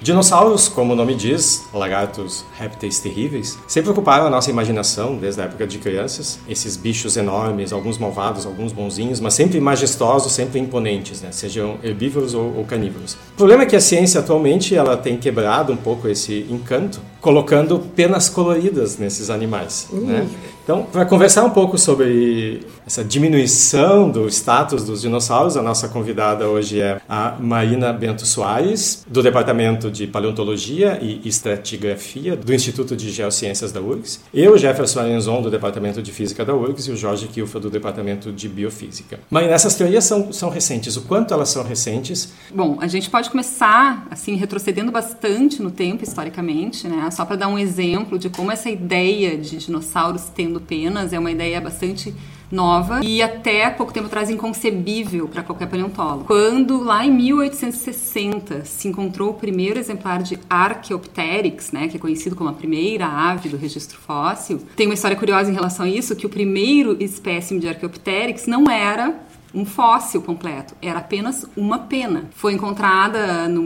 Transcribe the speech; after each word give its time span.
Dinossauros, 0.00 0.68
como 0.68 0.92
o 0.92 0.96
nome 0.96 1.14
diz, 1.14 1.64
lagartos 1.74 2.44
répteis 2.56 3.00
terríveis, 3.00 3.58
sempre 3.66 3.90
ocuparam 3.90 4.26
a 4.26 4.30
nossa 4.30 4.48
imaginação 4.50 5.16
desde 5.16 5.40
a 5.40 5.44
época 5.44 5.66
de 5.66 5.78
crianças. 5.78 6.38
Esses 6.48 6.76
bichos 6.76 7.16
enormes, 7.16 7.72
alguns 7.72 7.98
malvados, 7.98 8.46
alguns 8.46 8.72
bonzinhos, 8.72 9.18
mas 9.18 9.34
sempre 9.34 9.60
majestosos, 9.60 10.32
sempre 10.32 10.60
imponentes, 10.60 11.20
né? 11.20 11.32
sejam 11.32 11.78
herbívoros 11.82 12.32
ou, 12.32 12.58
ou 12.58 12.64
carnívoros. 12.64 13.14
O 13.14 13.36
problema 13.36 13.64
é 13.64 13.66
que 13.66 13.74
a 13.74 13.80
ciência 13.80 14.20
atualmente 14.20 14.74
ela 14.74 14.96
tem 14.96 15.16
quebrado 15.16 15.72
um 15.72 15.76
pouco 15.76 16.08
esse 16.08 16.46
encanto, 16.48 17.00
colocando 17.20 17.80
penas 17.96 18.28
coloridas 18.28 18.98
nesses 18.98 19.30
animais. 19.30 19.88
Né? 19.92 20.28
Então, 20.68 20.82
para 20.82 21.06
conversar 21.06 21.46
um 21.46 21.50
pouco 21.50 21.78
sobre 21.78 22.60
essa 22.86 23.02
diminuição 23.02 24.10
do 24.10 24.28
status 24.28 24.84
dos 24.84 25.00
dinossauros, 25.00 25.56
a 25.56 25.62
nossa 25.62 25.88
convidada 25.88 26.46
hoje 26.46 26.78
é 26.78 27.00
a 27.08 27.36
Marina 27.40 27.90
Bento 27.90 28.26
Soares, 28.26 29.02
do 29.08 29.22
Departamento 29.22 29.90
de 29.90 30.06
Paleontologia 30.06 30.98
e 31.00 31.26
Estratigrafia 31.26 32.36
do 32.36 32.52
Instituto 32.52 32.94
de 32.94 33.10
Geociências 33.10 33.72
da 33.72 33.80
URGS, 33.80 34.20
eu, 34.34 34.58
Jefferson 34.58 35.00
Arenzon, 35.00 35.40
do 35.40 35.50
Departamento 35.50 36.02
de 36.02 36.12
Física 36.12 36.44
da 36.44 36.54
URGS, 36.54 36.88
e 36.88 36.90
o 36.90 36.96
Jorge 36.98 37.28
Kilfa, 37.28 37.58
do 37.58 37.70
Departamento 37.70 38.30
de 38.30 38.46
Biofísica. 38.46 39.20
Marina, 39.30 39.54
essas 39.54 39.74
teorias 39.74 40.04
são, 40.04 40.34
são 40.34 40.50
recentes. 40.50 40.98
O 40.98 41.00
quanto 41.00 41.32
elas 41.32 41.48
são 41.48 41.64
recentes? 41.64 42.34
Bom, 42.54 42.76
a 42.78 42.86
gente 42.86 43.08
pode 43.08 43.30
começar, 43.30 44.06
assim, 44.10 44.34
retrocedendo 44.34 44.92
bastante 44.92 45.62
no 45.62 45.70
tempo, 45.70 46.04
historicamente, 46.04 46.86
né? 46.86 47.10
Só 47.10 47.24
para 47.24 47.36
dar 47.36 47.48
um 47.48 47.58
exemplo 47.58 48.18
de 48.18 48.28
como 48.28 48.52
essa 48.52 48.68
ideia 48.68 49.34
de 49.38 49.56
dinossauros 49.56 50.24
tendo 50.34 50.57
penas 50.60 51.12
é 51.12 51.18
uma 51.18 51.30
ideia 51.30 51.60
bastante 51.60 52.14
nova 52.50 53.00
e 53.04 53.22
até 53.22 53.68
pouco 53.70 53.92
tempo 53.92 54.06
atrás 54.06 54.30
inconcebível 54.30 55.28
para 55.28 55.42
qualquer 55.42 55.66
paleontólogo. 55.66 56.24
Quando 56.24 56.82
lá 56.82 57.04
em 57.04 57.10
1860 57.10 58.64
se 58.64 58.88
encontrou 58.88 59.30
o 59.30 59.34
primeiro 59.34 59.78
exemplar 59.78 60.22
de 60.22 60.38
Archaeopteryx, 60.48 61.72
né, 61.72 61.88
que 61.88 61.96
é 61.96 62.00
conhecido 62.00 62.34
como 62.34 62.48
a 62.48 62.52
primeira 62.52 63.06
ave 63.06 63.48
do 63.48 63.56
registro 63.56 63.98
fóssil, 63.98 64.62
tem 64.74 64.86
uma 64.86 64.94
história 64.94 65.16
curiosa 65.16 65.50
em 65.50 65.54
relação 65.54 65.84
a 65.84 65.88
isso, 65.88 66.16
que 66.16 66.26
o 66.26 66.30
primeiro 66.30 66.96
espécime 67.00 67.60
de 67.60 67.68
Archaeopteryx 67.68 68.46
não 68.46 68.70
era 68.70 69.14
um 69.54 69.64
fóssil 69.64 70.20
completo, 70.22 70.74
era 70.80 70.98
apenas 70.98 71.46
uma 71.56 71.78
pena. 71.78 72.24
Foi 72.34 72.52
encontrada 72.52 73.46
em 73.48 73.56